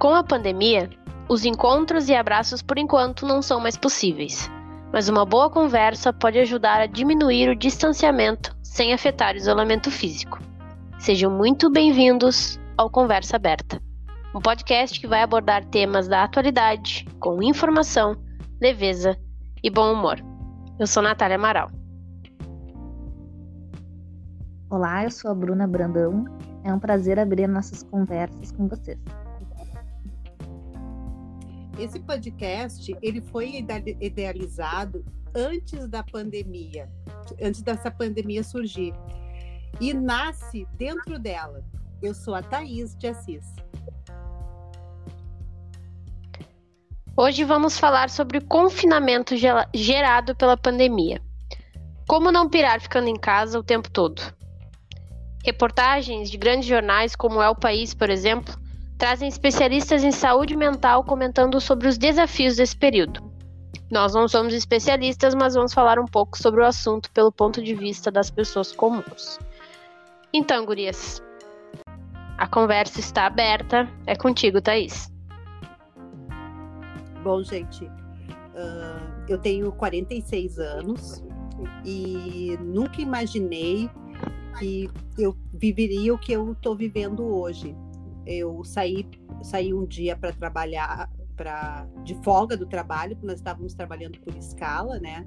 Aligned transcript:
Com 0.00 0.14
a 0.14 0.24
pandemia, 0.24 0.88
os 1.28 1.44
encontros 1.44 2.08
e 2.08 2.14
abraços 2.14 2.62
por 2.62 2.78
enquanto 2.78 3.26
não 3.26 3.42
são 3.42 3.60
mais 3.60 3.76
possíveis, 3.76 4.50
mas 4.90 5.10
uma 5.10 5.26
boa 5.26 5.50
conversa 5.50 6.10
pode 6.10 6.38
ajudar 6.38 6.80
a 6.80 6.86
diminuir 6.86 7.50
o 7.50 7.54
distanciamento 7.54 8.56
sem 8.62 8.94
afetar 8.94 9.34
o 9.34 9.36
isolamento 9.36 9.90
físico. 9.90 10.40
Sejam 10.98 11.30
muito 11.30 11.70
bem-vindos 11.70 12.58
ao 12.78 12.88
Conversa 12.88 13.36
Aberta, 13.36 13.78
um 14.34 14.40
podcast 14.40 14.98
que 14.98 15.06
vai 15.06 15.20
abordar 15.20 15.66
temas 15.66 16.08
da 16.08 16.24
atualidade 16.24 17.06
com 17.20 17.42
informação, 17.42 18.16
leveza 18.58 19.18
e 19.62 19.68
bom 19.68 19.92
humor. 19.92 20.18
Eu 20.78 20.86
sou 20.86 21.02
Natália 21.02 21.36
Amaral. 21.36 21.70
Olá, 24.70 25.04
eu 25.04 25.10
sou 25.10 25.30
a 25.30 25.34
Bruna 25.34 25.66
Brandão. 25.66 26.24
É 26.64 26.72
um 26.72 26.78
prazer 26.78 27.18
abrir 27.18 27.46
nossas 27.46 27.82
conversas 27.82 28.50
com 28.52 28.66
vocês. 28.66 28.98
Esse 31.78 32.00
podcast 32.00 32.94
ele 33.00 33.20
foi 33.20 33.64
idealizado 34.00 35.04
antes 35.34 35.88
da 35.88 36.02
pandemia, 36.02 36.90
antes 37.40 37.62
dessa 37.62 37.90
pandemia 37.90 38.42
surgir, 38.42 38.92
e 39.80 39.94
nasce 39.94 40.66
dentro 40.76 41.18
dela. 41.18 41.64
Eu 42.02 42.14
sou 42.14 42.34
a 42.34 42.42
Thaís 42.42 42.96
de 42.96 43.06
Assis. 43.06 43.44
Hoje 47.16 47.44
vamos 47.44 47.78
falar 47.78 48.10
sobre 48.10 48.38
o 48.38 48.44
confinamento 48.44 49.34
gerado 49.74 50.34
pela 50.34 50.56
pandemia. 50.56 51.20
Como 52.06 52.32
não 52.32 52.48
pirar 52.48 52.80
ficando 52.80 53.08
em 53.08 53.16
casa 53.16 53.58
o 53.58 53.62
tempo 53.62 53.90
todo? 53.90 54.20
Reportagens 55.44 56.30
de 56.30 56.36
grandes 56.36 56.68
jornais 56.68 57.14
como 57.14 57.40
É 57.40 57.48
o 57.48 57.54
País, 57.54 57.94
por 57.94 58.10
exemplo, 58.10 58.54
trazem 59.00 59.28
especialistas 59.28 60.04
em 60.04 60.12
saúde 60.12 60.54
mental 60.54 61.02
comentando 61.02 61.58
sobre 61.58 61.88
os 61.88 61.96
desafios 61.96 62.56
desse 62.56 62.76
período. 62.76 63.22
Nós 63.90 64.12
não 64.12 64.28
somos 64.28 64.52
especialistas, 64.52 65.34
mas 65.34 65.54
vamos 65.54 65.72
falar 65.72 65.98
um 65.98 66.04
pouco 66.04 66.36
sobre 66.36 66.60
o 66.60 66.66
assunto 66.66 67.10
pelo 67.12 67.32
ponto 67.32 67.62
de 67.62 67.74
vista 67.74 68.10
das 68.10 68.30
pessoas 68.30 68.72
comuns. 68.72 69.38
Então, 70.34 70.66
gurias, 70.66 71.22
a 72.36 72.46
conversa 72.46 73.00
está 73.00 73.24
aberta. 73.24 73.88
É 74.06 74.14
contigo, 74.14 74.60
Thaís. 74.60 75.10
Bom, 77.24 77.42
gente, 77.42 77.86
uh, 77.86 79.24
eu 79.26 79.38
tenho 79.38 79.72
46 79.72 80.58
anos 80.58 81.24
e 81.86 82.54
nunca 82.60 83.00
imaginei 83.00 83.88
que 84.58 84.90
eu 85.16 85.34
viveria 85.54 86.12
o 86.12 86.18
que 86.18 86.32
eu 86.32 86.52
estou 86.52 86.76
vivendo 86.76 87.24
hoje 87.24 87.74
eu 88.30 88.62
saí, 88.64 89.06
saí 89.42 89.74
um 89.74 89.84
dia 89.84 90.16
para 90.16 90.32
trabalhar 90.32 91.10
para 91.36 91.86
de 92.04 92.14
folga 92.22 92.56
do 92.56 92.66
trabalho, 92.66 93.16
porque 93.16 93.26
nós 93.26 93.36
estávamos 93.36 93.74
trabalhando 93.74 94.20
por 94.20 94.36
escala, 94.36 94.98
né? 95.00 95.26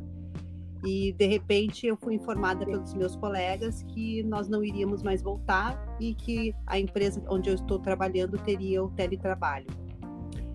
E 0.86 1.14
de 1.14 1.26
repente 1.26 1.88
eu 1.88 1.98
fui 1.98 2.14
informada 2.14 2.66
pelos 2.66 2.94
meus 2.94 3.16
colegas 3.16 3.84
que 3.84 4.22
nós 4.24 4.48
não 4.48 4.64
iríamos 4.64 5.02
mais 5.02 5.22
voltar 5.22 5.98
e 6.00 6.14
que 6.14 6.54
a 6.68 6.78
empresa 6.78 7.24
onde 7.30 7.50
eu 7.50 7.56
estou 7.56 7.80
trabalhando 7.80 8.38
teria 8.38 8.84
o 8.84 8.90
teletrabalho. 8.92 9.68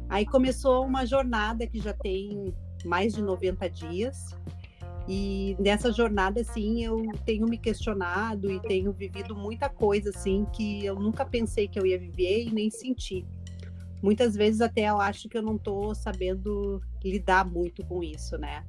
Aí 0.08 0.24
começou 0.24 0.86
uma 0.86 1.04
jornada 1.04 1.66
que 1.66 1.80
já 1.80 1.92
tem 1.92 2.54
mais 2.84 3.14
de 3.14 3.22
90 3.22 3.68
dias 3.70 4.36
e 5.08 5.56
nessa 5.58 5.90
jornada, 5.90 6.42
assim, 6.42 6.84
eu 6.84 7.02
tenho 7.24 7.46
me 7.46 7.56
questionado 7.56 8.50
e 8.50 8.60
tenho 8.60 8.92
vivido 8.92 9.34
muita 9.34 9.66
coisa, 9.66 10.10
assim, 10.10 10.46
que 10.52 10.84
eu 10.84 10.96
nunca 10.96 11.24
pensei 11.24 11.66
que 11.66 11.78
eu 11.78 11.86
ia 11.86 11.98
viver 11.98 12.44
e 12.44 12.50
nem 12.50 12.70
senti. 12.70 13.24
Muitas 14.02 14.34
vezes 14.36 14.60
até 14.60 14.82
eu 14.82 15.00
acho 15.00 15.26
que 15.26 15.38
eu 15.38 15.42
não 15.42 15.56
estou 15.56 15.94
sabendo 15.94 16.82
lidar 17.02 17.46
muito 17.46 17.82
com 17.86 18.02
isso, 18.02 18.36
né? 18.36 18.64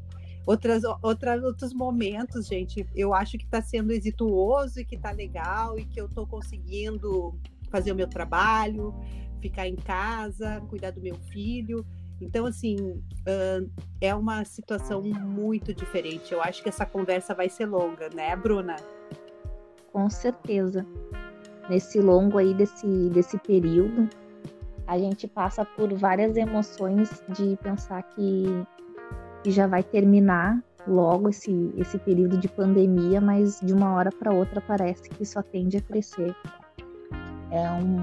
Outras, 0.46 0.81
outras, 1.03 1.44
outros 1.44 1.74
momentos, 1.74 2.47
gente, 2.47 2.88
eu 2.96 3.13
acho 3.13 3.38
que 3.38 3.44
está 3.44 3.62
sendo 3.62 3.92
exituoso 3.92 4.80
e 4.80 4.86
que 4.86 4.96
está 4.96 5.12
legal 5.12 5.78
e 5.78 5.86
que 5.86 6.00
eu 6.00 6.06
estou 6.06 6.25
conseguindo 6.25 7.38
fazer 7.69 7.92
o 7.92 7.96
meu 7.96 8.08
trabalho, 8.08 8.96
ficar 9.42 9.68
em 9.68 9.75
casa, 9.75 10.62
cuidar 10.69 10.92
do 10.92 11.02
meu 11.02 11.16
filho. 11.16 11.86
Então, 12.22 12.46
assim, 12.46 12.75
uh, 12.78 13.69
é 14.02 14.13
uma 14.13 14.44
situação 14.44 15.02
muito 15.02 15.74
diferente. 15.74 16.34
Eu 16.34 16.41
acho 16.41 16.62
que 16.62 16.69
essa 16.69 16.85
conversa 16.85 17.34
vai 17.34 17.50
ser 17.50 17.66
longa, 17.66 18.09
né, 18.09 18.35
Bruna? 18.35 18.75
Com 19.91 20.09
certeza. 20.09 20.85
Nesse 21.69 22.00
longo 22.00 22.38
aí 22.38 22.53
desse, 22.53 22.88
desse 23.09 23.38
período, 23.38 24.09
a 24.88 24.97
gente 24.97 25.28
passa 25.28 25.63
por 25.63 25.94
várias 25.94 26.35
emoções 26.35 27.24
de 27.30 27.57
pensar 27.62 28.02
que, 28.03 28.46
que 29.44 29.51
já 29.51 29.68
vai 29.68 29.84
terminar 29.84 30.62
logo 30.88 31.30
esse, 31.30 31.72
esse 31.78 31.97
período 32.00 32.38
de 32.38 32.47
pandemia, 32.47 33.22
mas 33.22 33.59
de 33.62 33.74
uma 33.74 33.94
hora 33.94 34.12
para 34.12 34.34
outra 34.34 34.59
parece 34.62 35.09
que 35.09 35.25
só 35.25 35.41
tende 35.41 35.78
a 35.78 35.81
crescer. 35.81 36.36
É 37.51 37.72
um, 37.72 37.97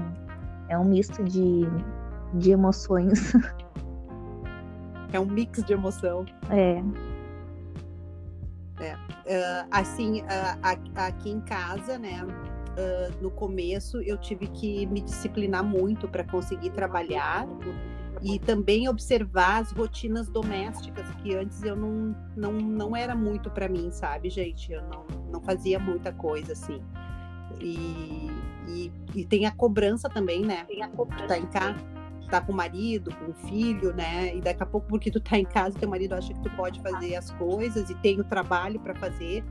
é 0.69 0.77
um 0.77 0.85
misto 0.85 1.23
de, 1.23 1.61
de 2.33 2.51
emoções 2.51 3.33
É 5.11 5.19
um 5.19 5.25
mix 5.25 5.63
de 5.63 5.73
emoção. 5.73 6.25
É. 6.49 6.83
é. 8.83 8.95
Uh, 8.95 9.67
assim, 9.71 10.21
uh, 10.21 10.95
aqui 10.95 11.29
em 11.29 11.41
casa, 11.41 11.97
né? 11.97 12.23
Uh, 12.23 13.23
no 13.23 13.31
começo 13.31 14.01
eu 14.01 14.17
tive 14.17 14.47
que 14.47 14.85
me 14.85 15.01
disciplinar 15.01 15.63
muito 15.63 16.07
para 16.07 16.23
conseguir 16.23 16.69
trabalhar 16.69 17.47
e 18.21 18.37
também 18.37 18.87
observar 18.87 19.61
as 19.61 19.71
rotinas 19.71 20.29
domésticas 20.29 21.09
que 21.21 21.35
antes 21.35 21.63
eu 21.63 21.75
não 21.75 22.15
não, 22.35 22.53
não 22.53 22.95
era 22.95 23.15
muito 23.15 23.49
para 23.49 23.67
mim, 23.67 23.89
sabe, 23.91 24.29
gente? 24.29 24.71
Eu 24.71 24.83
não, 24.83 25.05
não 25.31 25.41
fazia 25.41 25.79
muita 25.79 26.13
coisa 26.13 26.53
assim. 26.53 26.81
E, 27.59 28.29
e, 28.67 28.91
e 29.15 29.25
tem 29.25 29.45
a 29.45 29.51
cobrança 29.51 30.07
também, 30.07 30.41
né? 30.41 30.65
Tem 30.65 30.83
a 30.83 30.87
cobrança. 30.89 31.27
Tá 31.27 31.37
em 31.37 31.45
casa 31.47 31.96
tá 32.27 32.41
com 32.41 32.51
o 32.51 32.55
marido, 32.55 33.13
com 33.15 33.31
o 33.31 33.33
filho, 33.47 33.93
né? 33.93 34.35
E 34.35 34.41
daqui 34.41 34.63
a 34.63 34.65
pouco, 34.65 34.87
porque 34.87 35.09
tu 35.11 35.19
tá 35.19 35.37
em 35.37 35.45
casa, 35.45 35.77
teu 35.77 35.89
marido 35.89 36.13
acha 36.13 36.33
que 36.33 36.41
tu 36.41 36.49
pode 36.55 36.81
fazer 36.81 37.15
as 37.15 37.31
coisas 37.31 37.89
e 37.89 37.95
tem 37.95 38.19
o 38.19 38.23
trabalho 38.23 38.79
para 38.79 38.95
fazer. 38.95 39.43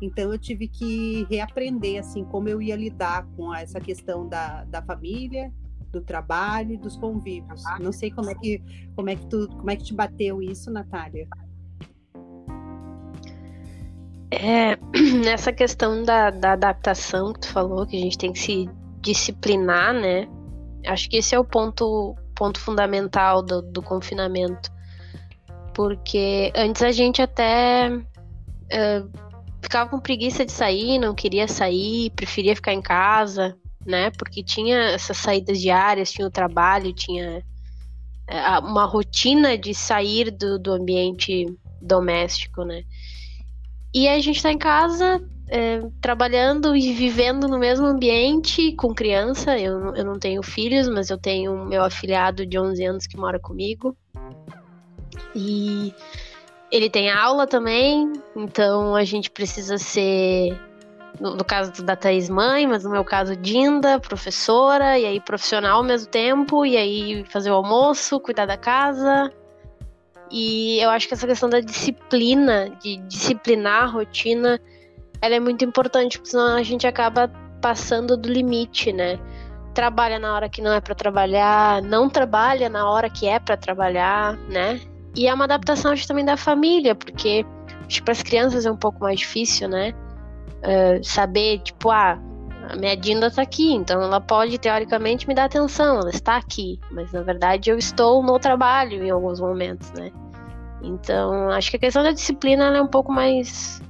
Então 0.00 0.32
eu 0.32 0.38
tive 0.38 0.66
que 0.68 1.26
reaprender 1.30 2.00
assim 2.00 2.24
como 2.24 2.48
eu 2.48 2.60
ia 2.60 2.74
lidar 2.74 3.26
com 3.36 3.54
essa 3.54 3.80
questão 3.80 4.28
da, 4.28 4.64
da 4.64 4.82
família, 4.82 5.52
do 5.92 6.00
trabalho 6.00 6.72
e 6.72 6.76
dos 6.76 6.96
convívios. 6.96 7.62
Não 7.80 7.92
sei 7.92 8.10
como 8.10 8.30
é 8.30 8.34
que 8.34 8.62
como 8.96 9.10
é 9.10 9.16
que 9.16 9.26
tu 9.26 9.48
como 9.48 9.70
é 9.70 9.76
que 9.76 9.84
te 9.84 9.94
bateu 9.94 10.42
isso, 10.42 10.70
Natália? 10.70 11.28
É, 14.32 14.76
nessa 15.22 15.52
questão 15.52 16.02
da, 16.02 16.30
da 16.30 16.52
adaptação 16.52 17.32
que 17.34 17.40
tu 17.40 17.52
falou, 17.52 17.86
que 17.86 17.96
a 17.96 18.00
gente 18.00 18.16
tem 18.16 18.32
que 18.32 18.38
se 18.38 18.68
disciplinar, 19.00 19.92
né? 19.92 20.26
Acho 20.86 21.08
que 21.08 21.18
esse 21.18 21.34
é 21.34 21.38
o 21.38 21.44
ponto 21.44 22.16
ponto 22.34 22.58
fundamental 22.60 23.42
do, 23.42 23.62
do 23.62 23.82
confinamento. 23.82 24.70
Porque 25.74 26.52
antes 26.54 26.82
a 26.82 26.92
gente 26.92 27.22
até 27.22 27.88
uh, 27.90 29.10
ficava 29.62 29.88
com 29.88 29.98
preguiça 29.98 30.44
de 30.44 30.52
sair, 30.52 30.98
não 30.98 31.14
queria 31.14 31.48
sair, 31.48 32.10
preferia 32.10 32.54
ficar 32.54 32.72
em 32.72 32.82
casa, 32.82 33.56
né? 33.86 34.10
Porque 34.10 34.42
tinha 34.42 34.76
essas 34.90 35.16
saídas 35.16 35.60
diárias, 35.60 36.12
tinha 36.12 36.26
o 36.26 36.30
trabalho, 36.30 36.92
tinha 36.92 37.42
uh, 38.30 38.66
uma 38.66 38.84
rotina 38.84 39.56
de 39.56 39.74
sair 39.74 40.30
do, 40.30 40.58
do 40.58 40.72
ambiente 40.72 41.46
doméstico, 41.80 42.64
né? 42.64 42.82
E 43.94 44.08
a 44.08 44.18
gente 44.20 44.42
tá 44.42 44.50
em 44.50 44.58
casa, 44.58 45.22
é, 45.54 45.82
trabalhando 46.00 46.74
e 46.74 46.94
vivendo 46.94 47.46
no 47.46 47.58
mesmo 47.58 47.84
ambiente 47.86 48.72
com 48.72 48.94
criança. 48.94 49.58
Eu, 49.58 49.94
eu 49.94 50.02
não 50.02 50.18
tenho 50.18 50.42
filhos, 50.42 50.88
mas 50.88 51.10
eu 51.10 51.18
tenho 51.18 51.66
meu 51.66 51.84
afilhado 51.84 52.46
de 52.46 52.58
11 52.58 52.84
anos 52.86 53.06
que 53.06 53.18
mora 53.18 53.38
comigo. 53.38 53.94
E 55.36 55.94
ele 56.70 56.88
tem 56.88 57.10
aula 57.10 57.46
também, 57.46 58.10
então 58.34 58.96
a 58.96 59.04
gente 59.04 59.30
precisa 59.30 59.76
ser, 59.76 60.58
no, 61.20 61.36
no 61.36 61.44
caso 61.44 61.84
da 61.84 61.94
Thaís 61.94 62.30
mãe, 62.30 62.66
mas 62.66 62.84
no 62.84 62.90
meu 62.90 63.04
caso 63.04 63.36
Dinda, 63.36 64.00
professora, 64.00 64.98
e 64.98 65.04
aí 65.04 65.20
profissional 65.20 65.76
ao 65.76 65.84
mesmo 65.84 66.10
tempo, 66.10 66.64
e 66.64 66.78
aí 66.78 67.24
fazer 67.26 67.50
o 67.50 67.54
almoço, 67.54 68.18
cuidar 68.18 68.46
da 68.46 68.56
casa. 68.56 69.30
E 70.30 70.80
eu 70.80 70.88
acho 70.88 71.06
que 71.06 71.12
essa 71.12 71.26
questão 71.26 71.50
da 71.50 71.60
disciplina, 71.60 72.70
de 72.82 72.96
disciplinar 73.06 73.82
a 73.82 73.86
rotina, 73.86 74.58
ela 75.22 75.36
é 75.36 75.40
muito 75.40 75.64
importante, 75.64 76.18
porque 76.18 76.30
senão 76.32 76.56
a 76.56 76.62
gente 76.64 76.84
acaba 76.84 77.28
passando 77.60 78.16
do 78.16 78.28
limite, 78.28 78.92
né? 78.92 79.20
Trabalha 79.72 80.18
na 80.18 80.34
hora 80.34 80.48
que 80.48 80.60
não 80.60 80.72
é 80.72 80.80
para 80.80 80.96
trabalhar, 80.96 81.80
não 81.80 82.10
trabalha 82.10 82.68
na 82.68 82.90
hora 82.90 83.08
que 83.08 83.28
é 83.28 83.38
para 83.38 83.56
trabalhar, 83.56 84.36
né? 84.48 84.80
E 85.16 85.28
é 85.28 85.32
uma 85.32 85.44
adaptação 85.44 85.92
acho, 85.92 86.08
também 86.08 86.24
da 86.24 86.36
família, 86.36 86.94
porque 86.94 87.46
acho 87.86 88.02
para 88.02 88.12
as 88.12 88.22
crianças 88.22 88.66
é 88.66 88.70
um 88.70 88.76
pouco 88.76 89.00
mais 89.00 89.20
difícil, 89.20 89.68
né? 89.68 89.94
Uh, 90.58 91.02
saber, 91.04 91.60
tipo, 91.60 91.90
ah, 91.90 92.18
A 92.68 92.76
minha 92.76 92.96
Dinda 92.96 93.30
tá 93.30 93.42
aqui, 93.42 93.72
então 93.72 94.02
ela 94.02 94.20
pode, 94.20 94.58
teoricamente, 94.58 95.26
me 95.28 95.34
dar 95.34 95.44
atenção, 95.44 96.00
ela 96.00 96.10
está 96.10 96.36
aqui. 96.36 96.80
Mas 96.90 97.12
na 97.12 97.22
verdade 97.22 97.70
eu 97.70 97.78
estou 97.78 98.22
no 98.22 98.38
trabalho 98.40 99.04
em 99.04 99.10
alguns 99.10 99.40
momentos, 99.40 99.90
né? 99.92 100.10
Então, 100.82 101.48
acho 101.50 101.70
que 101.70 101.76
a 101.76 101.80
questão 101.80 102.02
da 102.02 102.10
disciplina 102.10 102.76
é 102.76 102.82
um 102.82 102.88
pouco 102.88 103.12
mais 103.12 103.80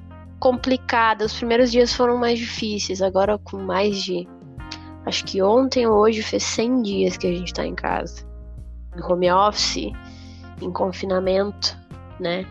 complicada. 0.42 1.24
Os 1.24 1.34
primeiros 1.34 1.70
dias 1.70 1.94
foram 1.94 2.18
mais 2.18 2.36
difíceis, 2.36 3.00
agora 3.00 3.38
com 3.38 3.58
mais 3.58 4.02
de. 4.02 4.28
Acho 5.06 5.24
que 5.24 5.40
ontem 5.40 5.86
ou 5.86 5.96
hoje 5.96 6.20
fez 6.20 6.42
100 6.42 6.82
dias 6.82 7.16
que 7.16 7.28
a 7.28 7.32
gente 7.32 7.54
tá 7.54 7.64
em 7.64 7.76
casa. 7.76 8.26
Em 8.96 9.00
home 9.00 9.30
office, 9.30 9.92
em 10.60 10.72
confinamento, 10.72 11.78
né? 12.18 12.44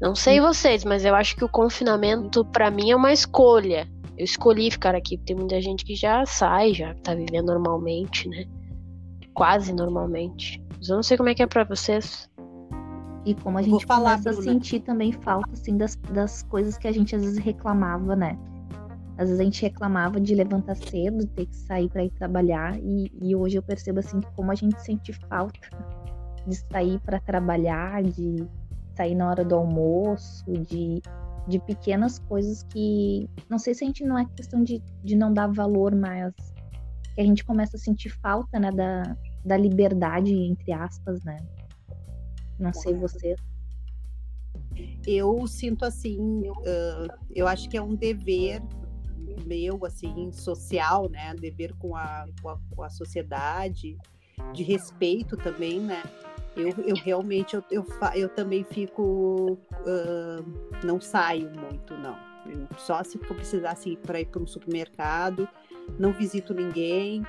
Não 0.00 0.16
sei 0.16 0.40
vocês, 0.40 0.84
mas 0.84 1.04
eu 1.04 1.14
acho 1.14 1.36
que 1.36 1.44
o 1.44 1.48
confinamento 1.48 2.44
para 2.44 2.72
mim 2.72 2.90
é 2.90 2.96
uma 2.96 3.12
escolha. 3.12 3.88
Eu 4.18 4.24
escolhi 4.24 4.68
ficar 4.68 4.96
aqui, 4.96 5.16
porque 5.16 5.32
tem 5.32 5.36
muita 5.36 5.62
gente 5.62 5.84
que 5.84 5.94
já 5.94 6.26
sai, 6.26 6.74
já 6.74 6.92
tá 7.04 7.14
vivendo 7.14 7.46
normalmente, 7.46 8.28
né? 8.28 8.46
Quase 9.32 9.72
normalmente. 9.72 10.60
Mas 10.76 10.88
eu 10.88 10.96
não 10.96 11.04
sei 11.04 11.16
como 11.16 11.28
é 11.28 11.34
que 11.36 11.42
é 11.42 11.46
para 11.46 11.62
vocês. 11.62 12.28
E 13.24 13.34
como 13.34 13.58
a 13.58 13.62
gente 13.62 13.86
falar, 13.86 14.18
começa 14.18 14.30
Bruna. 14.32 14.50
a 14.50 14.54
sentir 14.54 14.80
também 14.80 15.12
falta, 15.12 15.52
assim, 15.52 15.76
das, 15.76 15.96
das 16.12 16.42
coisas 16.42 16.76
que 16.76 16.88
a 16.88 16.92
gente 16.92 17.14
às 17.14 17.22
vezes 17.22 17.38
reclamava, 17.38 18.16
né? 18.16 18.36
Às 19.16 19.28
vezes 19.28 19.40
a 19.40 19.44
gente 19.44 19.62
reclamava 19.62 20.20
de 20.20 20.34
levantar 20.34 20.74
cedo, 20.74 21.26
ter 21.28 21.46
que 21.46 21.56
sair 21.56 21.88
para 21.88 22.04
ir 22.04 22.10
trabalhar, 22.10 22.76
e, 22.78 23.12
e 23.22 23.36
hoje 23.36 23.56
eu 23.56 23.62
percebo, 23.62 24.00
assim, 24.00 24.20
como 24.34 24.50
a 24.50 24.54
gente 24.54 24.80
sente 24.82 25.12
falta 25.28 25.60
de 26.46 26.56
sair 26.72 26.98
para 27.00 27.20
trabalhar, 27.20 28.02
de 28.02 28.44
sair 28.96 29.14
na 29.14 29.28
hora 29.28 29.44
do 29.44 29.54
almoço, 29.54 30.44
de, 30.50 31.00
de 31.46 31.58
pequenas 31.60 32.18
coisas 32.18 32.64
que. 32.64 33.28
Não 33.48 33.58
sei 33.58 33.74
se 33.74 33.84
a 33.84 33.86
gente 33.86 34.04
não 34.04 34.18
é 34.18 34.24
questão 34.36 34.64
de, 34.64 34.82
de 35.04 35.14
não 35.14 35.32
dar 35.32 35.46
valor, 35.46 35.94
mas 35.94 36.34
que 37.14 37.20
a 37.20 37.24
gente 37.24 37.44
começa 37.44 37.76
a 37.76 37.80
sentir 37.80 38.08
falta, 38.08 38.58
né, 38.58 38.70
da, 38.72 39.16
da 39.44 39.56
liberdade, 39.56 40.34
entre 40.34 40.72
aspas, 40.72 41.22
né? 41.24 41.36
Não 42.58 42.72
sei 42.72 42.94
você. 42.94 43.34
Eu 45.06 45.46
sinto 45.46 45.84
assim, 45.84 46.48
uh, 46.48 47.12
eu 47.34 47.46
acho 47.46 47.68
que 47.68 47.76
é 47.76 47.82
um 47.82 47.94
dever 47.94 48.62
meu, 49.46 49.84
assim, 49.84 50.30
social, 50.32 51.08
né? 51.08 51.34
Dever 51.34 51.74
com 51.74 51.96
a, 51.96 52.26
com 52.40 52.48
a, 52.48 52.58
com 52.74 52.82
a 52.82 52.90
sociedade, 52.90 53.96
de 54.52 54.62
respeito 54.62 55.36
também, 55.36 55.80
né? 55.80 56.02
Eu, 56.56 56.68
eu 56.86 56.94
realmente, 56.96 57.54
eu, 57.54 57.64
eu, 57.70 57.86
eu 58.14 58.28
também 58.28 58.62
fico, 58.64 59.58
uh, 59.72 60.84
não 60.84 61.00
saio 61.00 61.50
muito, 61.50 61.94
não. 61.94 62.16
Eu, 62.46 62.66
só 62.78 63.02
se 63.02 63.18
for 63.18 63.34
precisar, 63.34 63.72
assim, 63.72 63.96
para 63.96 64.20
ir 64.20 64.26
para 64.26 64.42
um 64.42 64.46
supermercado, 64.46 65.48
não 65.98 66.12
visito 66.12 66.52
ninguém. 66.52 67.22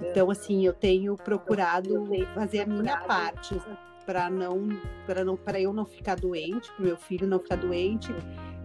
Então, 0.00 0.30
assim, 0.30 0.64
eu 0.64 0.72
tenho 0.72 1.16
procurado 1.16 2.04
fazer 2.34 2.62
a 2.62 2.66
minha 2.66 2.98
parte 2.98 3.60
para 4.04 4.28
não, 4.28 4.68
para 5.06 5.24
não, 5.24 5.36
para 5.36 5.60
eu 5.60 5.72
não 5.72 5.84
ficar 5.84 6.16
doente, 6.16 6.72
para 6.72 6.84
meu 6.84 6.96
filho 6.96 7.26
não 7.26 7.38
ficar 7.38 7.56
doente, 7.56 8.12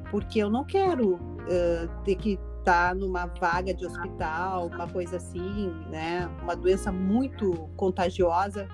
porque 0.09 0.39
eu 0.39 0.49
não 0.49 0.63
quero 0.63 1.15
uh, 1.15 2.03
ter 2.03 2.15
que 2.15 2.39
estar 2.59 2.89
tá 2.89 2.95
numa 2.95 3.25
vaga 3.25 3.73
de 3.73 3.85
hospital, 3.85 4.67
uma 4.67 4.87
coisa 4.87 5.17
assim, 5.17 5.69
né? 5.89 6.27
Uma 6.41 6.55
doença 6.55 6.91
muito 6.91 7.69
contagiosa, 7.75 8.67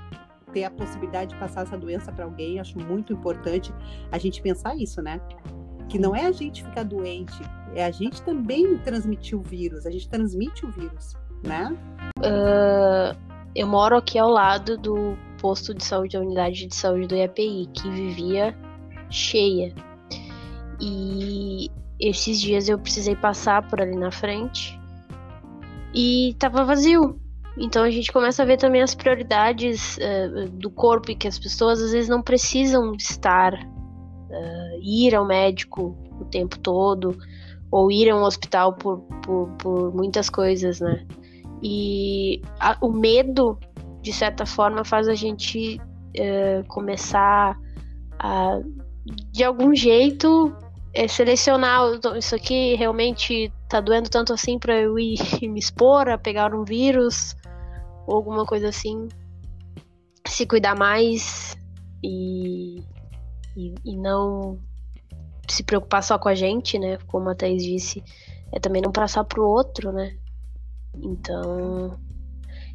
ter 0.51 0.63
a 0.63 0.71
possibilidade 0.71 1.33
de 1.33 1.39
passar 1.39 1.63
essa 1.63 1.77
doença 1.77 2.11
para 2.11 2.25
alguém, 2.25 2.59
acho 2.59 2.79
muito 2.79 3.13
importante 3.13 3.73
a 4.11 4.17
gente 4.17 4.41
pensar 4.41 4.75
isso, 4.75 5.01
né? 5.01 5.19
Que 5.89 5.99
não 5.99 6.15
é 6.15 6.25
a 6.25 6.31
gente 6.31 6.63
ficar 6.63 6.83
doente, 6.83 7.39
é 7.75 7.83
a 7.83 7.91
gente 7.91 8.21
também 8.21 8.77
transmitir 8.77 9.37
o 9.37 9.41
vírus, 9.41 9.85
a 9.85 9.91
gente 9.91 10.07
transmite 10.07 10.65
o 10.65 10.71
vírus 10.71 11.17
né? 11.43 11.77
Uh, 12.23 13.17
eu 13.55 13.67
moro 13.67 13.97
aqui 13.97 14.17
ao 14.17 14.29
lado 14.29 14.77
do 14.77 15.17
posto 15.39 15.73
de 15.73 15.83
saúde, 15.83 16.17
da 16.17 16.23
unidade 16.23 16.65
de 16.65 16.75
saúde 16.75 17.07
do 17.07 17.15
IAPI, 17.15 17.69
que 17.73 17.89
vivia 17.89 18.55
cheia. 19.09 19.73
E 20.79 21.69
esses 21.99 22.39
dias 22.39 22.69
eu 22.69 22.79
precisei 22.79 23.15
passar 23.15 23.67
por 23.67 23.81
ali 23.81 23.95
na 23.95 24.11
frente 24.11 24.79
e 25.93 26.35
tava 26.39 26.63
vazio. 26.63 27.19
Então 27.57 27.83
a 27.83 27.91
gente 27.91 28.11
começa 28.11 28.41
a 28.41 28.45
ver 28.45 28.57
também 28.57 28.81
as 28.81 28.95
prioridades 28.95 29.97
uh, 29.97 30.49
do 30.49 30.71
corpo 30.71 31.11
e 31.11 31.15
que 31.15 31.27
as 31.27 31.37
pessoas 31.37 31.81
às 31.81 31.91
vezes 31.91 32.09
não 32.09 32.21
precisam 32.21 32.93
estar, 32.93 33.53
uh, 33.53 34.79
ir 34.81 35.13
ao 35.13 35.25
médico 35.25 35.95
o 36.19 36.25
tempo 36.25 36.57
todo 36.57 37.15
ou 37.69 37.91
ir 37.91 38.09
a 38.09 38.15
um 38.15 38.23
hospital 38.23 38.73
por, 38.73 38.99
por, 39.23 39.49
por 39.57 39.93
muitas 39.93 40.29
coisas, 40.29 40.79
né? 40.79 41.05
E 41.63 42.41
a, 42.59 42.77
o 42.81 42.91
medo, 42.91 43.57
de 44.01 44.11
certa 44.11 44.45
forma, 44.45 44.83
faz 44.83 45.07
a 45.07 45.15
gente 45.15 45.79
uh, 45.79 46.67
começar 46.67 47.57
a, 48.19 48.59
de 49.31 49.43
algum 49.43 49.73
jeito, 49.73 50.53
é, 50.93 51.07
selecionar 51.07 51.81
isso 52.17 52.35
aqui 52.35 52.75
realmente 52.75 53.51
tá 53.67 53.81
doendo 53.81 54.09
tanto 54.09 54.33
assim 54.33 54.59
para 54.59 54.79
eu 54.79 54.99
ir 54.99 55.17
me 55.49 55.59
expor 55.59 56.09
a 56.09 56.17
pegar 56.17 56.53
um 56.53 56.63
vírus 56.63 57.35
ou 58.05 58.15
alguma 58.15 58.45
coisa 58.45 58.69
assim. 58.69 59.07
Se 60.27 60.45
cuidar 60.45 60.77
mais 60.77 61.57
e, 62.03 62.79
e, 63.57 63.73
e 63.85 63.97
não 63.97 64.59
se 65.49 65.63
preocupar 65.63 66.03
só 66.03 66.17
com 66.17 66.29
a 66.29 66.35
gente, 66.35 66.77
né? 66.79 66.97
Como 67.07 67.29
a 67.29 67.35
Thaís 67.35 67.63
disse, 67.63 68.03
é 68.51 68.59
também 68.59 68.81
não 68.81 68.91
passar 68.91 69.23
pro 69.23 69.47
outro, 69.47 69.91
né? 69.91 70.15
Então. 70.95 71.99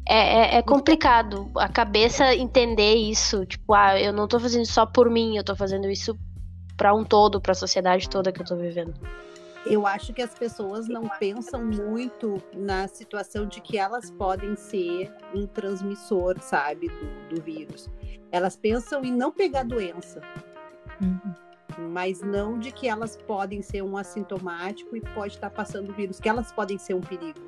É, 0.07 0.55
é, 0.55 0.57
é, 0.57 0.61
complicado 0.61 1.51
a 1.55 1.69
cabeça 1.69 2.33
entender 2.33 2.95
isso. 2.95 3.45
Tipo, 3.45 3.73
ah, 3.73 3.99
eu 3.99 4.11
não 4.11 4.27
tô 4.27 4.39
fazendo 4.39 4.65
só 4.65 4.85
por 4.85 5.09
mim, 5.09 5.37
eu 5.37 5.43
tô 5.43 5.55
fazendo 5.55 5.89
isso 5.89 6.17
para 6.75 6.93
um 6.93 7.03
todo, 7.03 7.39
para 7.39 7.51
a 7.51 7.55
sociedade 7.55 8.09
toda 8.09 8.31
que 8.31 8.41
eu 8.41 8.45
tô 8.45 8.55
vivendo. 8.55 8.93
Eu 9.65 9.85
acho 9.85 10.13
que 10.13 10.21
as 10.21 10.33
pessoas 10.33 10.87
não 10.87 11.07
pensam 11.19 11.63
muito 11.63 12.41
na 12.55 12.87
situação 12.87 13.45
de 13.45 13.59
que 13.59 13.77
elas 13.77 14.09
podem 14.09 14.55
ser 14.55 15.13
um 15.35 15.45
transmissor, 15.45 16.39
sabe, 16.39 16.87
do, 16.87 17.35
do 17.35 17.41
vírus. 17.41 17.89
Elas 18.31 18.55
pensam 18.55 19.03
em 19.03 19.11
não 19.11 19.31
pegar 19.31 19.63
doença, 19.63 20.21
uhum. 21.01 21.89
mas 21.91 22.21
não 22.21 22.57
de 22.57 22.71
que 22.71 22.87
elas 22.87 23.17
podem 23.17 23.61
ser 23.61 23.83
um 23.83 23.97
assintomático 23.97 24.95
e 24.95 25.01
pode 25.01 25.33
estar 25.35 25.49
passando 25.49 25.89
o 25.89 25.93
vírus, 25.93 26.19
que 26.19 26.29
elas 26.29 26.51
podem 26.53 26.77
ser 26.77 26.93
um 26.93 27.01
perigo 27.01 27.39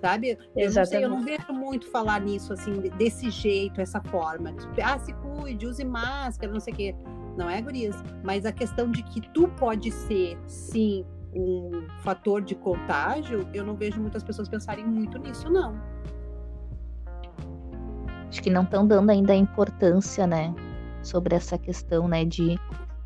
sabe? 0.00 0.38
Eu 0.56 0.72
não, 0.72 0.84
sei, 0.84 1.04
eu 1.04 1.08
não 1.08 1.22
vejo 1.22 1.52
muito 1.52 1.90
falar 1.90 2.20
nisso, 2.20 2.52
assim, 2.52 2.72
desse 2.96 3.30
jeito, 3.30 3.80
essa 3.80 4.00
forma. 4.00 4.52
Tipo, 4.52 4.74
ah, 4.82 4.98
se 4.98 5.12
cuide, 5.14 5.66
use 5.66 5.84
máscara, 5.84 6.52
não 6.52 6.60
sei 6.60 6.72
o 6.72 6.76
quê. 6.76 6.94
Não 7.36 7.48
é, 7.48 7.60
gurias? 7.62 7.96
Mas 8.24 8.44
a 8.44 8.52
questão 8.52 8.90
de 8.90 9.02
que 9.02 9.20
tu 9.32 9.48
pode 9.48 9.90
ser, 9.90 10.36
sim, 10.46 11.04
um 11.34 11.86
fator 12.00 12.42
de 12.42 12.54
contágio, 12.54 13.48
eu 13.54 13.64
não 13.64 13.76
vejo 13.76 14.00
muitas 14.00 14.22
pessoas 14.22 14.48
pensarem 14.48 14.84
muito 14.84 15.18
nisso, 15.18 15.50
não. 15.50 15.80
Acho 18.28 18.42
que 18.42 18.50
não 18.50 18.62
estão 18.62 18.86
dando 18.86 19.10
ainda 19.10 19.32
a 19.32 19.36
importância, 19.36 20.26
né, 20.26 20.54
sobre 21.02 21.34
essa 21.34 21.56
questão, 21.56 22.08
né, 22.08 22.24
de 22.24 22.58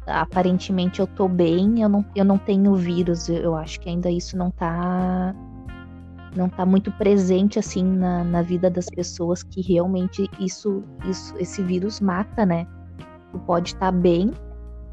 aparentemente 0.06 1.00
eu 1.00 1.06
tô 1.06 1.28
bem, 1.28 1.80
eu 1.80 1.88
não, 1.88 2.04
eu 2.16 2.24
não 2.24 2.38
tenho 2.38 2.74
vírus. 2.74 3.28
Eu 3.28 3.54
acho 3.54 3.78
que 3.80 3.88
ainda 3.88 4.10
isso 4.10 4.36
não 4.36 4.50
tá 4.50 5.34
não 6.34 6.46
está 6.46 6.64
muito 6.64 6.90
presente 6.92 7.58
assim 7.58 7.84
na, 7.84 8.24
na 8.24 8.42
vida 8.42 8.70
das 8.70 8.86
pessoas 8.86 9.42
que 9.42 9.60
realmente 9.60 10.28
isso, 10.38 10.82
isso 11.08 11.34
esse 11.38 11.62
vírus 11.62 12.00
mata, 12.00 12.46
né? 12.46 12.66
Tu 13.30 13.38
pode 13.40 13.70
estar 13.70 13.92
tá 13.92 13.92
bem, 13.92 14.32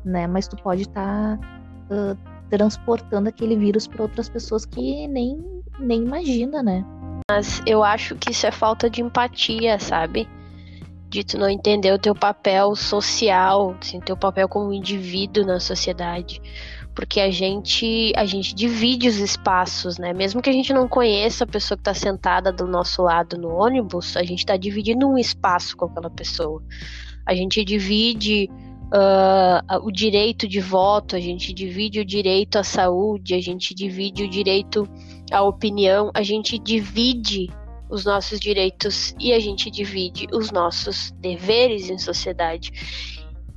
né? 0.03 0.27
Mas 0.27 0.47
tu 0.47 0.55
pode 0.57 0.83
estar 0.83 1.37
tá, 1.37 1.47
uh, 1.91 2.17
transportando 2.49 3.29
aquele 3.29 3.55
vírus 3.55 3.87
para 3.87 4.01
outras 4.01 4.29
pessoas 4.29 4.65
que 4.65 5.07
nem 5.07 5.61
nem 5.79 6.03
imagina, 6.03 6.61
né? 6.61 6.85
Mas 7.29 7.61
eu 7.65 7.83
acho 7.83 8.15
que 8.15 8.31
isso 8.31 8.45
é 8.45 8.51
falta 8.51 8.89
de 8.89 9.01
empatia, 9.01 9.79
sabe? 9.79 10.27
De 11.07 11.23
tu 11.23 11.37
não 11.37 11.49
entender 11.49 11.93
o 11.93 11.99
teu 11.99 12.13
papel 12.13 12.75
social, 12.75 13.75
assim, 13.81 13.99
teu 13.99 14.17
papel 14.17 14.49
como 14.49 14.73
indivíduo 14.73 15.45
na 15.45 15.59
sociedade 15.59 16.41
porque 16.99 17.21
a 17.21 17.31
gente 17.31 18.11
a 18.13 18.25
gente 18.25 18.53
divide 18.53 19.07
os 19.07 19.19
espaços, 19.19 19.97
né? 19.97 20.11
Mesmo 20.11 20.41
que 20.41 20.49
a 20.49 20.53
gente 20.53 20.73
não 20.73 20.85
conheça 20.85 21.45
a 21.45 21.47
pessoa 21.47 21.77
que 21.77 21.81
está 21.81 21.93
sentada 21.93 22.51
do 22.51 22.67
nosso 22.67 23.03
lado 23.03 23.37
no 23.37 23.47
ônibus, 23.55 24.17
a 24.17 24.23
gente 24.23 24.39
está 24.39 24.57
dividindo 24.57 25.07
um 25.07 25.17
espaço 25.17 25.77
com 25.77 25.85
aquela 25.85 26.09
pessoa. 26.09 26.61
A 27.25 27.33
gente 27.33 27.63
divide 27.63 28.49
uh, 28.87 29.79
o 29.81 29.89
direito 29.89 30.45
de 30.45 30.59
voto, 30.59 31.15
a 31.15 31.21
gente 31.21 31.53
divide 31.53 32.01
o 32.01 32.05
direito 32.05 32.57
à 32.57 32.65
saúde, 32.65 33.33
a 33.33 33.41
gente 33.41 33.73
divide 33.73 34.23
o 34.23 34.29
direito 34.29 34.85
à 35.31 35.41
opinião, 35.41 36.11
a 36.13 36.21
gente 36.21 36.59
divide 36.59 37.49
os 37.89 38.03
nossos 38.03 38.41
direitos 38.41 39.15
e 39.17 39.31
a 39.31 39.39
gente 39.39 39.71
divide 39.71 40.27
os 40.33 40.51
nossos 40.51 41.11
deveres 41.11 41.89
em 41.89 41.97
sociedade. 41.97 42.73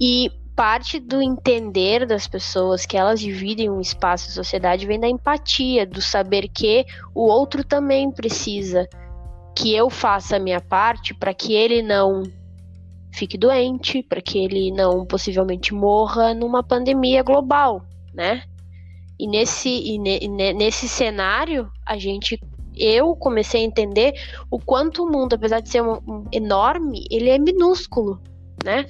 E 0.00 0.30
parte 0.54 1.00
do 1.00 1.21
entender 1.23 2.06
das 2.06 2.26
pessoas 2.28 2.87
que 2.87 2.97
elas 2.97 3.21
dividem 3.21 3.71
um 3.71 3.80
espaço 3.80 4.28
em 4.28 4.32
sociedade 4.32 4.87
vem 4.87 5.00
da 5.00 5.09
empatia, 5.09 5.87
do 5.87 6.00
saber 6.00 6.49
que 6.49 6.85
o 7.14 7.26
outro 7.26 7.64
também 7.64 8.11
precisa 8.11 8.88
que 9.56 9.75
eu 9.75 9.90
faça 9.90 10.37
a 10.37 10.40
minha 10.40 10.61
parte 10.61 11.14
para 11.14 11.35
que 11.35 11.54
ele 11.54 11.82
não 11.82 12.23
fique 13.12 13.37
doente, 13.37 14.02
para 14.02 14.23
que 14.23 14.38
ele 14.38 14.71
não 14.71 15.04
possivelmente 15.04 15.75
morra 15.75 16.32
numa 16.32 16.62
pandemia 16.62 17.23
global, 17.23 17.85
né? 18.14 18.42
E 19.18 19.28
nesse, 19.28 19.68
e 19.68 19.99
ne, 19.99 20.52
nesse 20.54 20.88
cenário, 20.88 21.71
a 21.85 21.97
gente 21.99 22.40
eu 22.75 23.14
comecei 23.14 23.61
a 23.61 23.64
entender 23.64 24.14
o 24.50 24.59
quanto 24.59 25.04
o 25.04 25.11
mundo, 25.11 25.35
apesar 25.35 25.61
de 25.61 25.68
ser 25.68 25.82
um, 25.82 25.99
um 26.09 26.25
enorme, 26.32 27.04
ele 27.11 27.28
é 27.28 27.38
minúsculo, 27.38 28.18
né? 28.64 28.87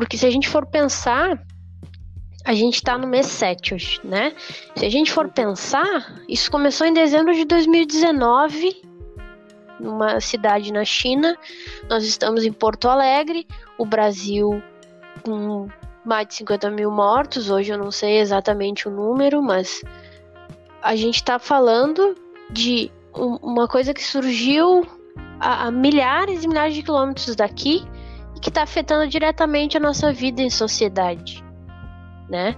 Porque 0.00 0.16
se 0.16 0.24
a 0.24 0.30
gente 0.30 0.48
for 0.48 0.64
pensar, 0.64 1.38
a 2.46 2.54
gente 2.54 2.76
está 2.76 2.96
no 2.96 3.06
mês 3.06 3.26
7 3.26 3.74
hoje, 3.74 4.00
né? 4.02 4.32
Se 4.74 4.86
a 4.86 4.88
gente 4.88 5.12
for 5.12 5.28
pensar, 5.28 6.22
isso 6.26 6.50
começou 6.50 6.86
em 6.86 6.94
dezembro 6.94 7.34
de 7.34 7.44
2019, 7.44 8.80
numa 9.78 10.18
cidade 10.18 10.72
na 10.72 10.86
China. 10.86 11.36
Nós 11.86 12.02
estamos 12.06 12.46
em 12.46 12.52
Porto 12.52 12.88
Alegre, 12.88 13.46
o 13.76 13.84
Brasil 13.84 14.62
com 15.22 15.68
mais 16.02 16.28
de 16.28 16.34
50 16.36 16.70
mil 16.70 16.90
mortos. 16.90 17.50
Hoje 17.50 17.70
eu 17.70 17.76
não 17.76 17.90
sei 17.90 18.20
exatamente 18.20 18.88
o 18.88 18.90
número, 18.90 19.42
mas 19.42 19.82
a 20.80 20.96
gente 20.96 21.16
está 21.16 21.38
falando 21.38 22.16
de 22.50 22.90
um, 23.14 23.36
uma 23.42 23.68
coisa 23.68 23.92
que 23.92 24.02
surgiu 24.02 24.80
a, 25.38 25.66
a 25.66 25.70
milhares 25.70 26.42
e 26.42 26.48
milhares 26.48 26.74
de 26.74 26.82
quilômetros 26.82 27.36
daqui 27.36 27.86
que 28.40 28.48
está 28.48 28.62
afetando 28.62 29.08
diretamente 29.08 29.76
a 29.76 29.80
nossa 29.80 30.12
vida 30.12 30.42
em 30.42 30.50
sociedade, 30.50 31.44
né? 32.28 32.56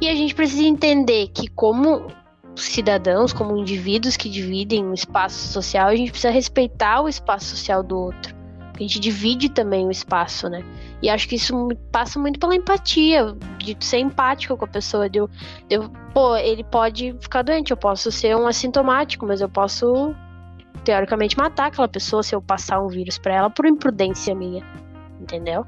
E 0.00 0.08
a 0.08 0.14
gente 0.14 0.34
precisa 0.34 0.64
entender 0.64 1.28
que 1.28 1.48
como 1.48 2.06
cidadãos, 2.54 3.32
como 3.32 3.56
indivíduos 3.56 4.16
que 4.16 4.28
dividem 4.28 4.84
um 4.84 4.92
espaço 4.92 5.52
social, 5.52 5.88
a 5.88 5.96
gente 5.96 6.10
precisa 6.10 6.32
respeitar 6.32 7.00
o 7.00 7.08
espaço 7.08 7.46
social 7.46 7.82
do 7.82 7.98
outro. 7.98 8.42
A 8.74 8.78
gente 8.78 8.98
divide 8.98 9.48
também 9.48 9.86
o 9.86 9.90
espaço, 9.90 10.48
né? 10.48 10.64
E 11.02 11.08
acho 11.08 11.28
que 11.28 11.36
isso 11.36 11.68
passa 11.90 12.18
muito 12.18 12.38
pela 12.38 12.54
empatia, 12.54 13.36
de 13.58 13.76
ser 13.80 13.98
empático 13.98 14.56
com 14.56 14.64
a 14.64 14.68
pessoa. 14.68 15.08
De 15.08 15.18
eu, 15.18 15.28
de 15.68 15.76
eu, 15.76 15.90
pô, 16.12 16.36
ele 16.36 16.64
pode 16.64 17.14
ficar 17.20 17.42
doente, 17.42 17.70
eu 17.70 17.76
posso 17.76 18.10
ser 18.10 18.36
um 18.36 18.46
assintomático, 18.46 19.26
mas 19.26 19.40
eu 19.40 19.48
posso, 19.48 20.14
teoricamente, 20.84 21.36
matar 21.36 21.66
aquela 21.66 21.88
pessoa 21.88 22.22
se 22.22 22.34
eu 22.34 22.40
passar 22.40 22.80
um 22.80 22.88
vírus 22.88 23.18
para 23.18 23.34
ela 23.34 23.50
por 23.50 23.66
imprudência 23.66 24.34
minha. 24.34 24.64
Entendeu? 25.32 25.64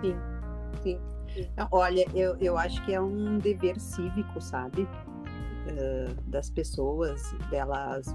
Sim, 0.00 0.16
sim. 0.82 0.98
Olha, 1.70 2.06
eu, 2.14 2.34
eu 2.40 2.56
acho 2.56 2.82
que 2.86 2.94
é 2.94 3.00
um 3.00 3.36
dever 3.36 3.78
cívico, 3.78 4.40
sabe? 4.40 4.82
Uh, 4.82 6.14
das 6.30 6.48
pessoas, 6.48 7.20
delas 7.50 8.06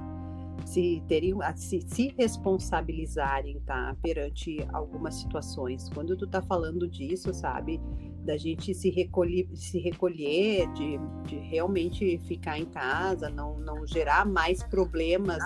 se 0.66 1.04
terem 1.08 1.36
se, 1.56 1.82
se 1.82 2.14
responsabilizarem 2.18 3.60
tá 3.62 3.96
perante 4.04 4.58
algumas 4.74 5.16
situações 5.16 5.90
quando 5.90 6.18
tu 6.18 6.28
tá 6.28 6.42
falando 6.42 6.88
disso 6.88 7.34
sabe 7.34 7.80
da 8.26 8.38
gente 8.38 8.74
se 8.76 8.90
recolher 8.90 9.48
se 9.56 9.80
recolher 9.80 10.72
de, 10.74 11.00
de 11.26 11.38
realmente 11.38 12.20
ficar 12.20 12.60
em 12.60 12.66
casa 12.66 13.30
não 13.30 13.58
não 13.60 13.88
gerar 13.88 14.26
mais 14.26 14.62
problemas 14.62 15.42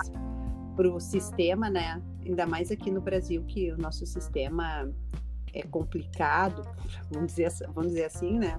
para 0.74 0.88
o 0.88 1.00
sistema 1.00 1.70
né? 1.70 2.02
Ainda 2.24 2.46
mais 2.46 2.70
aqui 2.70 2.90
no 2.90 3.00
Brasil 3.00 3.44
que 3.44 3.72
o 3.72 3.78
nosso 3.78 4.04
sistema 4.06 4.90
é 5.52 5.62
complicado 5.62 6.62
vamos 7.10 7.34
dizer 7.34 7.50
vamos 7.74 7.92
dizer 7.92 8.04
assim 8.04 8.38
né? 8.38 8.58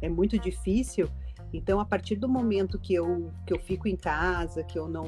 É 0.00 0.08
muito 0.08 0.38
difícil. 0.38 1.08
Então, 1.52 1.80
a 1.80 1.84
partir 1.84 2.16
do 2.16 2.28
momento 2.28 2.78
que 2.78 2.94
eu, 2.94 3.32
que 3.46 3.52
eu 3.52 3.58
fico 3.60 3.88
em 3.88 3.96
casa, 3.96 4.62
que 4.62 4.78
eu 4.78 4.88
não 4.88 5.04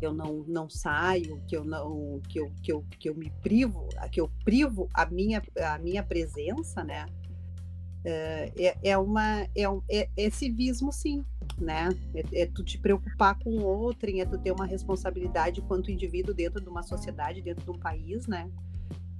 eu 0.00 0.14
não, 0.14 0.44
não 0.46 0.70
saio, 0.70 1.42
que 1.48 1.56
eu 1.56 1.64
não 1.64 2.20
que 2.28 2.38
eu, 2.38 2.52
que 2.62 2.72
eu, 2.72 2.84
que 3.00 3.08
eu 3.08 3.14
me 3.16 3.30
privo, 3.42 3.88
que 4.12 4.20
eu 4.20 4.30
privo 4.44 4.88
a 4.94 5.04
minha 5.06 5.42
a 5.60 5.78
minha 5.78 6.04
presença, 6.04 6.84
né? 6.84 7.06
É, 8.10 8.50
é, 8.56 8.76
é 8.82 8.98
uma 8.98 9.42
é, 9.54 9.64
é, 9.90 10.08
é 10.16 10.30
civismo 10.30 10.90
sim, 10.90 11.22
né? 11.58 11.90
É, 12.14 12.42
é, 12.42 12.46
tu 12.46 12.64
te 12.64 12.78
preocupar 12.78 13.38
com 13.38 13.50
o 13.50 13.62
outro, 13.62 14.08
é 14.08 14.24
tu 14.24 14.38
ter 14.38 14.50
uma 14.50 14.64
responsabilidade 14.64 15.60
quanto 15.60 15.90
indivíduo 15.90 16.32
dentro 16.32 16.58
de 16.58 16.68
uma 16.70 16.82
sociedade, 16.82 17.42
dentro 17.42 17.66
de 17.66 17.70
um 17.70 17.78
país, 17.78 18.26
né? 18.26 18.50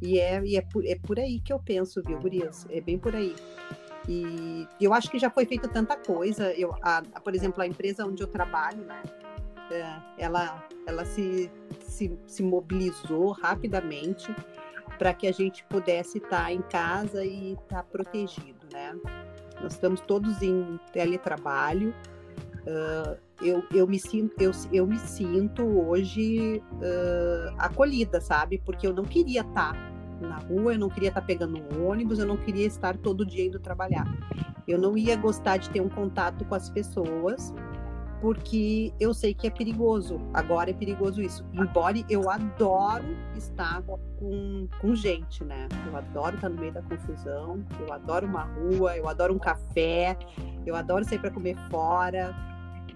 E 0.01 0.19
é, 0.19 0.43
e 0.43 0.57
é, 0.57 0.63
por, 0.63 0.87
é 0.87 0.95
por 0.95 1.21
aí 1.21 1.39
que 1.39 1.53
eu 1.53 1.59
penso, 1.59 2.03
viu, 2.03 2.19
Gurias? 2.19 2.67
É 2.71 2.81
bem 2.81 2.99
por 2.99 3.15
aí. 3.15 3.37
E 4.09 4.67
eu 4.81 4.95
acho 4.95 5.11
que 5.11 5.19
já 5.19 5.29
foi 5.29 5.45
feita 5.45 5.69
tanta 5.69 5.95
coisa. 5.95 6.51
Eu, 6.55 6.75
a, 6.81 7.03
a, 7.13 7.21
por 7.21 7.35
exemplo, 7.35 7.63
a 7.63 7.67
empresa 7.67 8.07
onde 8.07 8.23
eu 8.23 8.27
trabalho, 8.27 8.87
né? 8.87 9.03
É, 9.71 10.25
ela, 10.25 10.67
ela 10.87 11.05
se, 11.05 11.51
se, 11.83 12.19
se 12.27 12.43
mobilizou 12.43 13.33
rapidamente 13.33 14.35
para 14.99 15.13
que 15.13 15.27
a 15.27 15.33
gente 15.33 15.63
pudesse 15.65 16.19
estar 16.19 16.45
tá 16.45 16.53
em 16.53 16.63
casa 16.63 17.25
e 17.25 17.53
estar 17.53 17.77
tá 17.77 17.83
protegido, 17.83 18.58
né? 18.73 18.95
Nós 19.61 19.73
estamos 19.73 20.01
todos 20.01 20.43
em 20.43 20.79
teletrabalho. 20.93 21.95
Uh, 22.67 23.17
eu, 23.41 23.63
eu, 23.73 23.87
me 23.87 23.99
sinto, 23.99 24.35
eu, 24.41 24.51
eu 24.73 24.87
me 24.87 24.99
sinto 24.99 25.65
hoje 25.65 26.63
uh, 26.75 27.55
acolhida, 27.59 28.21
sabe? 28.21 28.61
Porque 28.65 28.87
eu 28.87 28.93
não 28.93 29.05
queria 29.05 29.41
estar 29.41 29.73
tá 29.73 30.27
na 30.27 30.39
rua, 30.39 30.75
eu 30.75 30.79
não 30.79 30.89
queria 30.89 31.09
estar 31.09 31.23
pegando 31.23 31.59
um 31.59 31.87
ônibus, 31.87 32.19
eu 32.19 32.27
não 32.27 32.37
queria 32.37 32.67
estar 32.67 32.97
todo 32.97 33.25
dia 33.25 33.47
indo 33.47 33.59
trabalhar. 33.59 34.05
Eu 34.67 34.79
não 34.79 34.97
ia 34.97 35.17
gostar 35.17 35.57
de 35.57 35.71
ter 35.71 35.81
um 35.81 35.89
contato 35.89 36.45
com 36.45 36.55
as 36.55 36.69
pessoas 36.69 37.55
porque 38.21 38.93
eu 38.99 39.15
sei 39.15 39.33
que 39.33 39.47
é 39.47 39.51
perigoso. 39.51 40.21
Agora 40.35 40.71
é 40.71 40.73
perigoso 40.73 41.21
isso. 41.23 41.45
Embora 41.53 41.97
eu 42.09 42.29
adoro 42.31 43.17
estar 43.37 43.83
com, 43.83 44.69
com 44.81 44.95
gente, 44.95 45.45
né? 45.45 45.69
Eu 45.87 45.97
adoro 45.97 46.37
estar 46.37 46.49
no 46.49 46.61
meio 46.61 46.73
da 46.73 46.83
confusão, 46.83 47.65
eu 47.81 47.93
adoro 47.93 48.27
uma 48.27 48.43
rua, 48.43 48.97
eu 48.97 49.09
adoro 49.09 49.35
um 49.35 49.39
café, 49.39 50.17
eu 50.67 50.75
adoro 50.75 51.05
sair 51.05 51.19
para 51.19 51.31
comer 51.31 51.57
fora. 51.71 52.35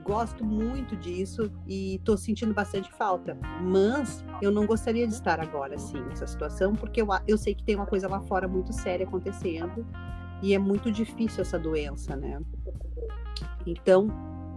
Gosto 0.04 0.44
muito 0.44 0.96
disso 0.96 1.48
e 1.64 1.94
estou 1.94 2.16
sentindo 2.16 2.52
bastante 2.52 2.90
falta. 2.92 3.38
Mas 3.60 4.24
eu 4.40 4.50
não 4.50 4.66
gostaria 4.66 5.06
de 5.06 5.14
estar 5.14 5.38
agora, 5.38 5.76
assim, 5.76 6.00
nessa 6.00 6.26
situação, 6.26 6.74
porque 6.74 7.00
eu, 7.00 7.06
eu 7.28 7.38
sei 7.38 7.54
que 7.54 7.62
tem 7.62 7.76
uma 7.76 7.86
coisa 7.86 8.08
lá 8.08 8.20
fora 8.20 8.48
muito 8.48 8.72
séria 8.72 9.06
acontecendo 9.06 9.86
e 10.42 10.54
é 10.54 10.58
muito 10.58 10.90
difícil 10.90 11.42
essa 11.42 11.56
doença, 11.56 12.16
né? 12.16 12.40
Então, 13.64 14.08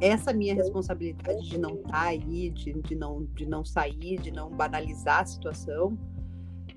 essa 0.02 0.34
minha 0.34 0.54
responsabilidade 0.54 1.48
de 1.48 1.58
não 1.58 1.76
estar 1.76 1.92
tá 1.92 2.02
aí, 2.08 2.50
de, 2.50 2.74
de, 2.74 2.96
não, 2.96 3.24
de 3.34 3.46
não 3.46 3.64
sair, 3.64 4.20
de 4.20 4.32
não 4.32 4.50
banalizar 4.50 5.22
a 5.22 5.26
situação, 5.26 5.98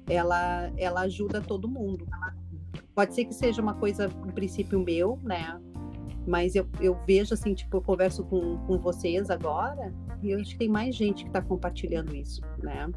ela, 0.07 0.71
ela 0.77 1.01
ajuda 1.03 1.41
todo 1.41 1.69
mundo. 1.69 2.07
Pode 2.95 3.15
ser 3.15 3.25
que 3.25 3.35
seja 3.35 3.61
uma 3.61 3.75
coisa, 3.75 4.09
um 4.09 4.33
princípio 4.33 4.81
meu, 4.81 5.19
né? 5.23 5.61
Mas 6.27 6.55
eu, 6.55 6.67
eu 6.81 6.99
vejo 7.07 7.35
assim, 7.35 7.55
tipo, 7.55 7.77
eu 7.77 7.83
converso 7.83 8.25
com, 8.25 8.59
com 8.67 8.79
vocês 8.79 9.31
agora 9.31 9.95
e 10.23 10.31
eu 10.31 10.41
acho 10.41 10.53
que 10.53 10.59
tem 10.59 10.69
mais 10.69 10.95
gente 10.95 11.23
que 11.23 11.31
está 11.31 11.41
compartilhando 11.41 12.15
isso, 12.15 12.43
né? 12.63 12.91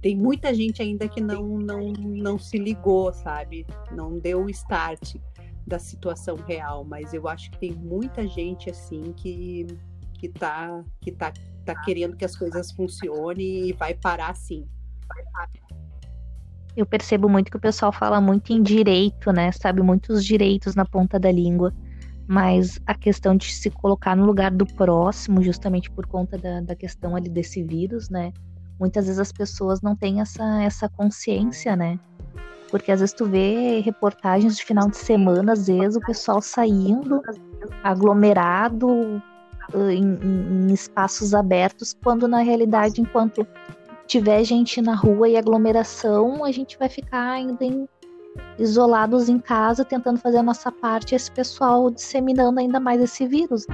Tem 0.00 0.16
muita 0.16 0.54
gente 0.54 0.80
ainda 0.80 1.08
que 1.08 1.20
não, 1.20 1.58
não, 1.58 1.92
não 1.92 2.38
se 2.38 2.58
ligou, 2.58 3.12
sabe? 3.12 3.66
Não 3.90 4.18
deu 4.18 4.44
o 4.44 4.50
start 4.50 5.16
da 5.66 5.78
situação 5.78 6.36
real, 6.36 6.84
mas 6.84 7.12
eu 7.12 7.26
acho 7.26 7.50
que 7.50 7.58
tem 7.58 7.72
muita 7.72 8.26
gente 8.26 8.70
assim 8.70 9.12
que 9.12 9.66
que 10.14 10.28
tá 10.28 10.82
que 11.00 11.12
tá, 11.12 11.32
tá 11.64 11.74
querendo 11.82 12.16
que 12.16 12.24
as 12.24 12.36
coisas 12.36 12.70
funcionem 12.72 13.68
e 13.68 13.72
vai 13.72 13.92
parar 13.92 14.34
sim. 14.34 14.66
Eu 16.76 16.86
percebo 16.86 17.28
muito 17.28 17.50
que 17.50 17.56
o 17.56 17.60
pessoal 17.60 17.90
fala 17.90 18.20
muito 18.20 18.52
em 18.52 18.62
direito, 18.62 19.32
né? 19.32 19.50
Sabe 19.52 19.82
muitos 19.82 20.24
direitos 20.24 20.74
na 20.74 20.84
ponta 20.84 21.18
da 21.18 21.32
língua, 21.32 21.72
mas 22.28 22.78
a 22.86 22.94
questão 22.94 23.36
de 23.36 23.52
se 23.52 23.70
colocar 23.70 24.14
no 24.14 24.26
lugar 24.26 24.50
do 24.50 24.66
próximo, 24.66 25.42
justamente 25.42 25.90
por 25.90 26.06
conta 26.06 26.36
da, 26.36 26.60
da 26.60 26.76
questão 26.76 27.16
ali 27.16 27.30
desse 27.30 27.62
vírus, 27.62 28.10
né? 28.10 28.32
Muitas 28.78 29.06
vezes 29.06 29.18
as 29.18 29.32
pessoas 29.32 29.80
não 29.80 29.96
têm 29.96 30.20
essa, 30.20 30.62
essa 30.62 30.88
consciência, 30.88 31.74
né? 31.74 31.98
Porque 32.70 32.90
às 32.90 33.00
vezes 33.00 33.14
tu 33.14 33.24
vê 33.24 33.80
reportagens 33.80 34.56
de 34.56 34.64
final 34.64 34.88
de 34.88 34.96
semana, 34.96 35.52
às 35.52 35.66
vezes 35.66 35.96
o 35.96 36.00
pessoal 36.00 36.40
saindo 36.40 37.22
aglomerado 37.82 39.22
em, 39.74 40.68
em, 40.68 40.72
espaços 40.72 41.34
abertos, 41.34 41.96
quando 42.02 42.28
na 42.28 42.40
realidade, 42.40 43.00
enquanto 43.00 43.46
tiver 44.06 44.44
gente 44.44 44.80
na 44.80 44.94
rua 44.94 45.28
e 45.28 45.36
aglomeração, 45.36 46.44
a 46.44 46.52
gente 46.52 46.78
vai 46.78 46.88
ficar 46.88 47.32
ainda 47.32 47.64
em, 47.64 47.88
isolados 48.58 49.28
em 49.28 49.38
casa, 49.38 49.84
tentando 49.84 50.18
fazer 50.18 50.38
a 50.38 50.42
nossa 50.42 50.70
parte, 50.70 51.14
esse 51.14 51.30
pessoal 51.30 51.90
disseminando 51.90 52.60
ainda 52.60 52.78
mais 52.78 53.00
esse 53.00 53.26
vírus. 53.26 53.66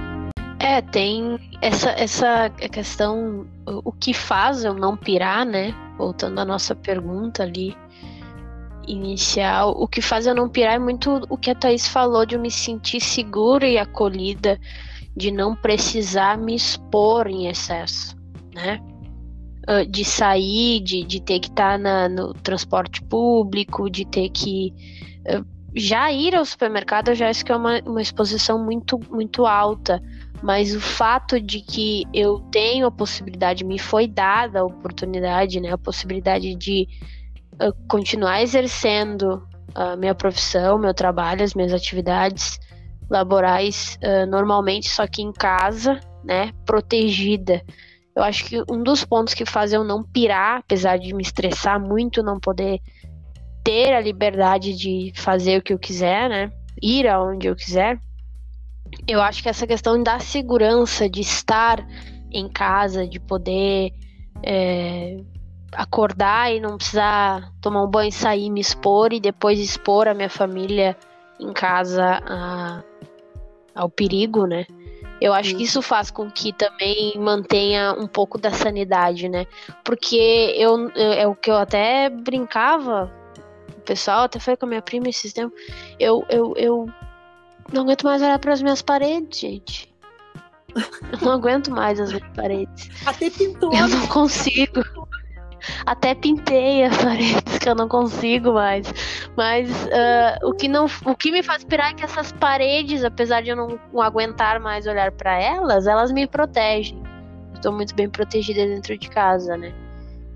É, 0.59 0.81
tem 0.81 1.37
essa, 1.61 1.89
essa 1.91 2.49
questão, 2.49 3.45
o 3.67 3.91
que 3.91 4.13
faz 4.13 4.63
eu 4.63 4.73
não 4.73 4.95
pirar, 4.95 5.45
né? 5.45 5.75
Voltando 5.97 6.39
à 6.39 6.45
nossa 6.45 6.73
pergunta 6.73 7.43
ali, 7.43 7.75
inicial, 8.87 9.71
o 9.71 9.87
que 9.87 10.01
faz 10.01 10.25
eu 10.25 10.35
não 10.35 10.49
pirar 10.49 10.75
é 10.75 10.79
muito 10.79 11.21
o 11.29 11.37
que 11.37 11.51
a 11.51 11.55
Thaís 11.55 11.87
falou 11.87 12.25
de 12.25 12.35
eu 12.35 12.41
me 12.41 12.51
sentir 12.51 12.99
segura 12.99 13.67
e 13.67 13.77
acolhida, 13.77 14.59
de 15.15 15.31
não 15.31 15.55
precisar 15.55 16.37
me 16.37 16.55
expor 16.55 17.27
em 17.27 17.47
excesso, 17.47 18.15
né? 18.53 18.79
Uh, 19.69 19.89
de 19.89 20.03
sair, 20.03 20.81
de, 20.81 21.03
de 21.05 21.21
ter 21.21 21.39
que 21.39 21.47
estar 21.47 21.81
tá 21.81 22.09
no 22.09 22.33
transporte 22.33 23.01
público, 23.03 23.89
de 23.89 24.05
ter 24.05 24.29
que 24.29 24.73
uh, 25.29 25.45
já 25.75 26.11
ir 26.11 26.35
ao 26.35 26.45
supermercado, 26.45 27.09
eu 27.09 27.15
já 27.15 27.29
acho 27.29 27.43
que 27.43 27.51
é 27.51 27.55
uma, 27.55 27.79
uma 27.85 28.01
exposição 28.01 28.63
muito, 28.63 28.99
muito 29.09 29.45
alta. 29.45 30.01
Mas 30.41 30.75
o 30.75 30.81
fato 30.81 31.39
de 31.39 31.61
que 31.61 32.03
eu 32.13 32.39
tenho 32.51 32.85
a 32.85 32.91
possibilidade, 32.91 33.63
me 33.63 33.79
foi 33.79 34.07
dada 34.07 34.59
a 34.59 34.65
oportunidade, 34.65 35.61
né, 35.61 35.71
a 35.71 35.77
possibilidade 35.77 36.53
de 36.55 36.87
continuar 37.87 38.41
exercendo 38.41 39.47
a 39.75 39.95
minha 39.95 40.13
profissão, 40.13 40.77
meu 40.77 40.93
trabalho, 40.93 41.43
as 41.43 41.53
minhas 41.53 41.73
atividades 41.73 42.59
laborais 43.09 43.97
uh, 44.03 44.29
normalmente, 44.29 44.89
só 44.89 45.05
que 45.07 45.21
em 45.21 45.31
casa, 45.31 45.99
né, 46.23 46.51
protegida. 46.65 47.61
Eu 48.15 48.23
acho 48.23 48.45
que 48.45 48.61
um 48.69 48.83
dos 48.83 49.03
pontos 49.03 49.33
que 49.33 49.45
faz 49.45 49.73
eu 49.73 49.83
não 49.83 50.03
pirar, 50.03 50.59
apesar 50.59 50.97
de 50.97 51.13
me 51.13 51.23
estressar 51.23 51.79
muito, 51.79 52.21
não 52.21 52.39
poder 52.39 52.79
ter 53.63 53.93
a 53.93 54.01
liberdade 54.01 54.75
de 54.75 55.11
fazer 55.15 55.59
o 55.59 55.61
que 55.61 55.73
eu 55.73 55.79
quiser, 55.79 56.29
né, 56.29 56.51
ir 56.81 57.07
aonde 57.07 57.47
eu 57.47 57.55
quiser, 57.55 57.99
eu 59.07 59.21
acho 59.21 59.41
que 59.41 59.49
essa 59.49 59.65
questão 59.65 60.01
da 60.01 60.19
segurança 60.19 61.09
de 61.09 61.21
estar 61.21 61.85
em 62.31 62.47
casa, 62.47 63.07
de 63.07 63.19
poder 63.19 63.91
é, 64.43 65.17
acordar 65.75 66.53
e 66.53 66.59
não 66.59 66.77
precisar 66.77 67.51
tomar 67.61 67.83
um 67.83 67.89
banho, 67.89 68.11
sair, 68.11 68.49
me 68.49 68.61
expor 68.61 69.13
e 69.13 69.19
depois 69.19 69.59
expor 69.59 70.07
a 70.07 70.13
minha 70.13 70.29
família 70.29 70.97
em 71.39 71.51
casa 71.53 72.21
a, 72.25 72.83
ao 73.75 73.89
perigo, 73.89 74.45
né? 74.45 74.65
Eu 75.21 75.33
acho 75.33 75.55
que 75.55 75.63
isso 75.63 75.81
faz 75.81 76.11
com 76.11 76.29
que 76.29 76.51
também 76.51 77.13
mantenha 77.17 77.93
um 77.97 78.07
pouco 78.07 78.37
da 78.37 78.51
sanidade, 78.51 79.29
né? 79.29 79.45
Porque 79.83 80.53
eu, 80.57 80.89
eu 80.89 81.13
é 81.13 81.27
o 81.27 81.35
que 81.35 81.49
eu 81.49 81.55
até 81.55 82.09
brincava, 82.09 83.09
o 83.77 83.81
pessoal 83.81 84.23
até 84.23 84.39
foi 84.39 84.57
com 84.57 84.65
a 84.65 84.69
minha 84.69 84.81
prima 84.81 85.07
esses 85.07 85.31
tempos. 85.31 85.57
Eu, 85.99 86.25
eu, 86.29 86.53
eu 86.57 86.89
não 87.71 87.83
aguento 87.83 88.03
mais 88.03 88.21
olhar 88.21 88.39
para 88.39 88.53
as 88.53 88.61
minhas 88.61 88.81
paredes, 88.81 89.39
gente. 89.39 89.93
Eu 90.75 91.19
não 91.21 91.31
aguento 91.33 91.69
mais 91.71 91.99
as 91.99 92.11
minhas 92.11 92.33
paredes. 92.35 92.89
Até 93.05 93.29
pintou. 93.29 93.73
Eu 93.73 93.87
não 93.87 94.07
consigo. 94.07 94.83
Até 95.85 96.15
pintei 96.15 96.83
as 96.83 96.97
paredes 97.01 97.57
que 97.59 97.69
eu 97.69 97.75
não 97.75 97.87
consigo 97.87 98.53
mais. 98.53 98.91
Mas 99.35 99.69
uh, 99.85 100.47
o, 100.47 100.53
que 100.53 100.67
não, 100.67 100.85
o 101.05 101.15
que 101.15 101.31
me 101.31 101.43
faz 101.43 101.63
pirar 101.63 101.91
é 101.91 101.93
que 101.93 102.03
essas 102.03 102.31
paredes, 102.31 103.03
apesar 103.03 103.41
de 103.41 103.49
eu 103.49 103.55
não, 103.55 103.79
não 103.91 104.01
aguentar 104.01 104.59
mais 104.59 104.87
olhar 104.87 105.11
para 105.11 105.39
elas, 105.39 105.87
elas 105.87 106.11
me 106.11 106.27
protegem. 106.27 107.01
Estou 107.53 107.71
muito 107.71 107.95
bem 107.95 108.09
protegida 108.09 108.65
dentro 108.65 108.97
de 108.97 109.09
casa, 109.09 109.55
né? 109.55 109.73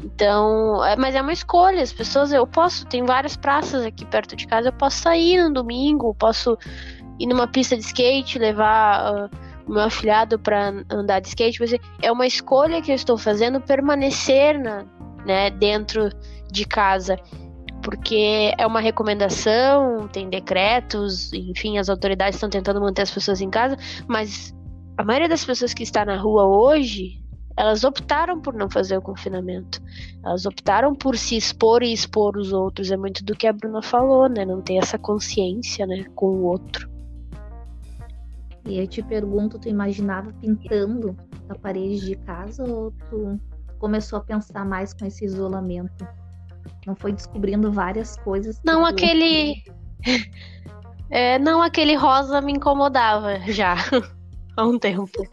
Então, 0.04 0.84
é, 0.86 0.96
mas 0.96 1.16
é 1.16 1.22
uma 1.22 1.34
escolha. 1.34 1.82
As 1.82 1.92
pessoas, 1.92 2.32
eu 2.32 2.46
posso, 2.46 2.86
tem 2.86 3.04
várias 3.04 3.36
praças 3.36 3.86
aqui 3.86 4.06
perto 4.06 4.36
de 4.36 4.48
casa, 4.48 4.70
eu 4.70 4.74
posso 4.74 5.02
sair 5.02 5.42
no 5.44 5.54
domingo, 5.54 6.14
posso 6.16 6.58
ir 7.20 7.28
numa 7.28 7.48
pista 7.48 7.76
de 7.76 7.84
skate, 7.84 8.38
levar 8.38 9.14
uh, 9.14 9.30
o 9.68 9.74
meu 9.74 9.84
afilhado 9.84 10.38
para 10.38 10.74
andar 10.90 11.20
de 11.20 11.30
skate. 11.30 11.60
É 12.02 12.12
uma 12.12 12.28
escolha 12.28 12.82
que 12.82 12.92
eu 12.92 12.96
estou 12.96 13.18
fazendo 13.18 13.60
permanecer 13.60 14.60
na, 14.60 14.86
né, 15.28 15.50
dentro 15.50 16.10
de 16.50 16.66
casa, 16.66 17.18
porque 17.84 18.54
é 18.58 18.66
uma 18.66 18.80
recomendação, 18.80 20.08
tem 20.08 20.30
decretos, 20.30 21.32
enfim, 21.34 21.78
as 21.78 21.90
autoridades 21.90 22.36
estão 22.36 22.50
tentando 22.50 22.80
manter 22.80 23.02
as 23.02 23.12
pessoas 23.12 23.42
em 23.42 23.50
casa, 23.50 23.78
mas 24.08 24.56
a 24.98 25.04
maioria 25.04 25.30
das 25.30 25.46
pessoas 25.46 25.74
que 25.74 25.84
está 25.84 26.04
na 26.04 26.18
rua 26.18 26.46
hoje, 26.46 27.22
elas 27.56 27.84
optaram 27.84 28.42
por 28.42 28.54
não 28.54 28.70
fazer 28.70 28.98
o 28.98 29.02
confinamento. 29.02 29.82
Elas 30.24 30.46
optaram 30.46 30.96
por 30.96 31.18
se 31.18 31.36
expor 31.36 31.84
e 31.84 31.92
expor 31.92 32.38
os 32.38 32.54
outros. 32.54 32.92
É 32.92 32.98
muito 32.98 33.24
do 33.24 33.36
que 33.36 33.48
a 33.48 33.54
Bruna 33.54 33.82
falou, 33.82 34.30
né? 34.30 34.46
Não 34.46 34.62
ter 34.62 34.76
essa 34.76 34.98
consciência, 34.98 35.86
né, 35.88 36.06
com 36.16 36.28
o 36.28 36.44
outro. 36.44 36.90
E 38.66 38.80
eu 38.80 38.88
te 38.88 39.02
pergunto, 39.02 39.58
tu 39.58 39.70
imaginava 39.70 40.34
pintando 40.42 41.16
a 41.50 41.56
parede 41.56 42.06
de 42.06 42.16
casa 42.16 42.64
ou 42.64 42.92
tu 43.10 43.40
começou 43.78 44.20
a 44.20 44.22
pensar 44.22 44.66
mais 44.66 44.94
com 44.94 45.06
esse 45.06 45.26
isolamento? 45.26 46.08
Não 46.86 46.96
foi 46.96 47.12
descobrindo 47.14 47.72
várias 47.72 48.18
coisas? 48.18 48.60
Não, 48.64 48.86
aquele. 48.86 49.64
É, 51.10 51.40
não, 51.40 51.62
aquele 51.62 51.96
rosa 51.96 52.42
me 52.42 52.52
incomodava 52.52 53.40
já 53.48 53.76
há 54.58 54.66
um 54.66 54.78
tempo. 54.78 55.24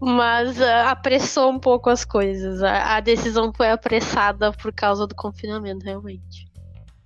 Mas 0.00 0.58
uh, 0.58 0.88
apressou 0.88 1.50
um 1.50 1.58
pouco 1.58 1.90
as 1.90 2.04
coisas. 2.04 2.62
A, 2.62 2.96
a, 2.96 3.00
decisão 3.00 3.52
foi 3.54 3.70
apressada 3.70 4.52
por 4.52 4.72
causa 4.72 5.06
do 5.06 5.14
confinamento, 5.14 5.84
realmente. 5.84 6.50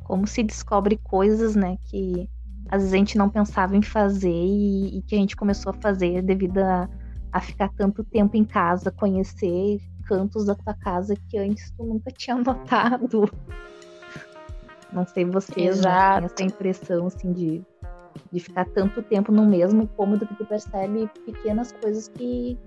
Como 0.04 0.26
se 0.26 0.42
descobre 0.42 0.96
coisas, 0.96 1.54
né, 1.54 1.76
que 1.88 2.28
às 2.68 2.82
vezes 2.82 2.94
a 2.94 2.96
gente 2.96 3.18
não 3.18 3.28
pensava 3.28 3.76
em 3.76 3.82
fazer 3.82 4.30
e, 4.30 4.98
e 4.98 5.02
que 5.02 5.14
a 5.14 5.18
gente 5.18 5.36
começou 5.36 5.70
a 5.70 5.74
fazer 5.74 6.22
devido 6.22 6.58
a, 6.58 6.88
a 7.32 7.40
ficar 7.40 7.68
tanto 7.70 8.04
tempo 8.04 8.36
em 8.36 8.44
casa, 8.44 8.90
conhecer 8.90 9.80
cantos 10.10 10.44
da 10.44 10.56
tua 10.56 10.74
casa 10.74 11.14
que 11.28 11.38
antes 11.38 11.70
tu 11.70 11.84
nunca 11.84 12.10
tinha 12.10 12.34
notado. 12.42 13.30
Não 14.92 15.06
sei 15.06 15.24
vocês, 15.24 15.78
Exato. 15.78 16.26
essa 16.26 16.42
impressão 16.42 17.06
assim 17.06 17.32
de, 17.32 17.64
de 18.32 18.40
ficar 18.40 18.64
tanto 18.64 19.00
tempo 19.04 19.30
no 19.30 19.46
mesmo 19.46 19.86
cômodo 19.86 20.26
que 20.26 20.34
tu 20.34 20.44
percebe 20.44 21.08
pequenas 21.24 21.70
coisas 21.70 22.08
que 22.08 22.58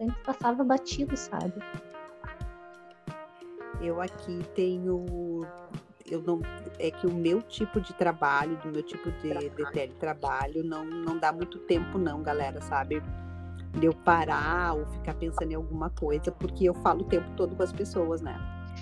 antes 0.00 0.16
passava 0.24 0.62
batido, 0.62 1.16
sabe? 1.16 1.54
Eu 3.80 4.00
aqui 4.00 4.38
tenho 4.54 5.44
eu 6.06 6.22
não 6.22 6.40
é 6.78 6.90
que 6.90 7.06
o 7.06 7.12
meu 7.12 7.40
tipo 7.42 7.80
de 7.80 7.92
trabalho, 7.94 8.56
do 8.58 8.70
meu 8.70 8.82
tipo 8.82 9.10
de, 9.10 9.32
de 9.50 9.72
teletrabalho 9.72 10.62
não 10.62 10.84
não 10.84 11.18
dá 11.18 11.32
muito 11.32 11.58
tempo 11.58 11.98
não, 11.98 12.22
galera, 12.22 12.60
sabe? 12.60 13.02
De 13.78 13.86
eu 13.86 13.94
parar 13.94 14.74
ou 14.74 14.86
ficar 14.86 15.14
pensando 15.14 15.50
em 15.50 15.54
alguma 15.54 15.90
coisa, 15.90 16.30
porque 16.30 16.64
eu 16.64 16.74
falo 16.74 17.02
o 17.02 17.04
tempo 17.04 17.30
todo 17.36 17.56
com 17.56 17.62
as 17.62 17.72
pessoas, 17.72 18.20
né? 18.20 18.38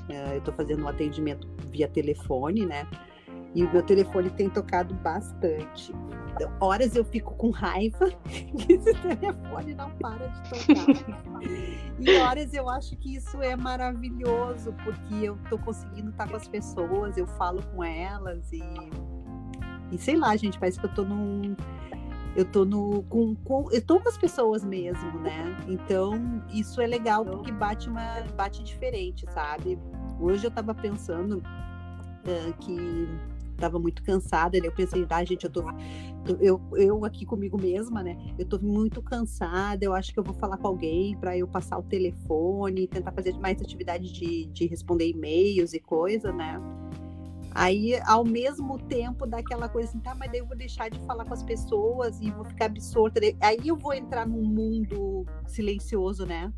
Eh, 0.08 0.34
eu 0.34 0.38
estou 0.38 0.54
fazendo 0.54 0.84
um 0.84 0.88
atendimento 0.88 1.48
via 1.70 1.88
telefone, 1.88 2.66
né? 2.66 2.86
E 3.54 3.64
o 3.64 3.72
meu 3.72 3.82
telefone 3.82 4.30
tem 4.30 4.48
tocado 4.48 4.94
bastante. 4.94 5.92
Então, 6.34 6.52
horas 6.60 6.94
eu 6.94 7.04
fico 7.04 7.34
com 7.34 7.50
raiva 7.50 8.10
que 8.22 8.72
esse 8.72 8.94
telefone 8.94 9.74
não 9.74 9.90
para 9.92 10.28
de 10.28 10.42
tocar. 10.50 11.40
e 11.98 12.16
horas 12.18 12.54
eu 12.54 12.68
acho 12.68 12.96
que 12.96 13.16
isso 13.16 13.42
é 13.42 13.56
maravilhoso, 13.56 14.72
porque 14.84 15.14
eu 15.14 15.36
estou 15.42 15.58
conseguindo 15.58 16.10
estar 16.10 16.28
com 16.28 16.36
as 16.36 16.46
pessoas, 16.46 17.16
eu 17.16 17.26
falo 17.26 17.62
com 17.74 17.82
elas 17.82 18.52
e. 18.52 18.62
E 19.90 19.98
sei 19.98 20.16
lá, 20.16 20.36
gente, 20.36 20.56
parece 20.56 20.78
que 20.78 20.86
eu 20.86 20.90
estou 20.90 21.04
num 21.04 21.56
eu 22.36 22.44
tô 22.44 22.64
no 22.64 23.02
com, 23.04 23.34
com 23.34 23.70
eu 23.72 23.82
tô 23.82 24.00
com 24.00 24.08
as 24.08 24.16
pessoas 24.16 24.64
mesmo, 24.64 25.18
né? 25.20 25.56
Então 25.68 26.42
isso 26.52 26.80
é 26.80 26.86
legal 26.86 27.24
porque 27.24 27.50
bate 27.52 27.88
uma 27.88 28.20
bate 28.36 28.62
diferente, 28.62 29.26
sabe? 29.32 29.78
Hoje 30.20 30.46
eu 30.46 30.50
tava 30.50 30.74
pensando 30.74 31.38
uh, 31.38 32.52
que 32.60 32.76
tava 33.56 33.78
muito 33.78 34.02
cansada, 34.02 34.58
né? 34.58 34.66
Eu 34.66 34.72
pensei, 34.72 35.06
ah, 35.08 35.24
gente, 35.24 35.44
eu 35.44 35.50
tô 35.50 35.62
eu, 36.40 36.60
eu 36.72 37.04
aqui 37.04 37.24
comigo 37.24 37.60
mesma, 37.60 38.02
né? 38.02 38.16
Eu 38.38 38.46
tô 38.46 38.58
muito 38.58 39.02
cansada, 39.02 39.84
eu 39.84 39.92
acho 39.92 40.12
que 40.12 40.18
eu 40.18 40.24
vou 40.24 40.34
falar 40.34 40.56
com 40.56 40.68
alguém 40.68 41.16
para 41.16 41.36
eu 41.36 41.48
passar 41.48 41.78
o 41.78 41.82
telefone, 41.82 42.86
tentar 42.86 43.12
fazer 43.12 43.38
mais 43.38 43.60
atividade 43.60 44.12
de, 44.12 44.46
de 44.46 44.66
responder 44.66 45.08
e-mails 45.08 45.72
e 45.72 45.80
coisa, 45.80 46.32
né? 46.32 46.60
Aí, 47.52 48.00
ao 48.06 48.24
mesmo 48.24 48.78
tempo, 48.78 49.26
daquela 49.26 49.68
coisa 49.68 49.88
assim, 49.88 49.98
tá, 49.98 50.14
mas 50.14 50.30
daí 50.30 50.40
eu 50.40 50.46
vou 50.46 50.56
deixar 50.56 50.88
de 50.88 50.98
falar 51.00 51.24
com 51.24 51.34
as 51.34 51.42
pessoas 51.42 52.20
e 52.20 52.30
vou 52.30 52.44
ficar 52.44 52.66
absorta. 52.66 53.20
Aí 53.40 53.58
eu 53.66 53.76
vou 53.76 53.92
entrar 53.92 54.26
num 54.26 54.42
mundo 54.42 55.26
silencioso, 55.46 56.24
né? 56.24 56.52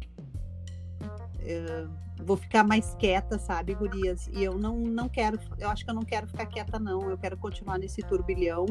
Eu 1.40 1.90
vou 2.24 2.36
ficar 2.36 2.62
mais 2.62 2.94
quieta, 2.96 3.38
sabe, 3.38 3.74
gurias? 3.74 4.28
E 4.28 4.44
eu 4.44 4.58
não, 4.58 4.78
não 4.78 5.08
quero, 5.08 5.38
eu 5.58 5.68
acho 5.70 5.84
que 5.84 5.90
eu 5.90 5.94
não 5.94 6.02
quero 6.02 6.26
ficar 6.26 6.46
quieta, 6.46 6.78
não. 6.78 7.10
Eu 7.10 7.16
quero 7.16 7.38
continuar 7.38 7.78
nesse 7.78 8.02
turbilhão, 8.02 8.66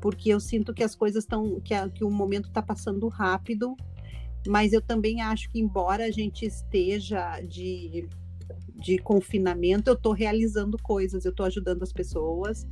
porque 0.00 0.30
eu 0.30 0.40
sinto 0.40 0.72
que 0.72 0.82
as 0.82 0.94
coisas 0.94 1.24
estão, 1.24 1.60
que, 1.60 1.74
que 1.90 2.04
o 2.04 2.10
momento 2.10 2.48
está 2.48 2.62
passando 2.62 3.08
rápido, 3.08 3.76
mas 4.48 4.72
eu 4.72 4.80
também 4.80 5.20
acho 5.20 5.50
que, 5.50 5.60
embora 5.60 6.04
a 6.04 6.10
gente 6.10 6.46
esteja 6.46 7.40
de 7.42 8.08
de 8.74 8.98
confinamento, 8.98 9.90
eu 9.90 9.94
estou 9.94 10.12
realizando 10.12 10.78
coisas, 10.82 11.24
eu 11.24 11.30
estou 11.30 11.46
ajudando 11.46 11.82
as 11.82 11.92
pessoas, 11.92 12.66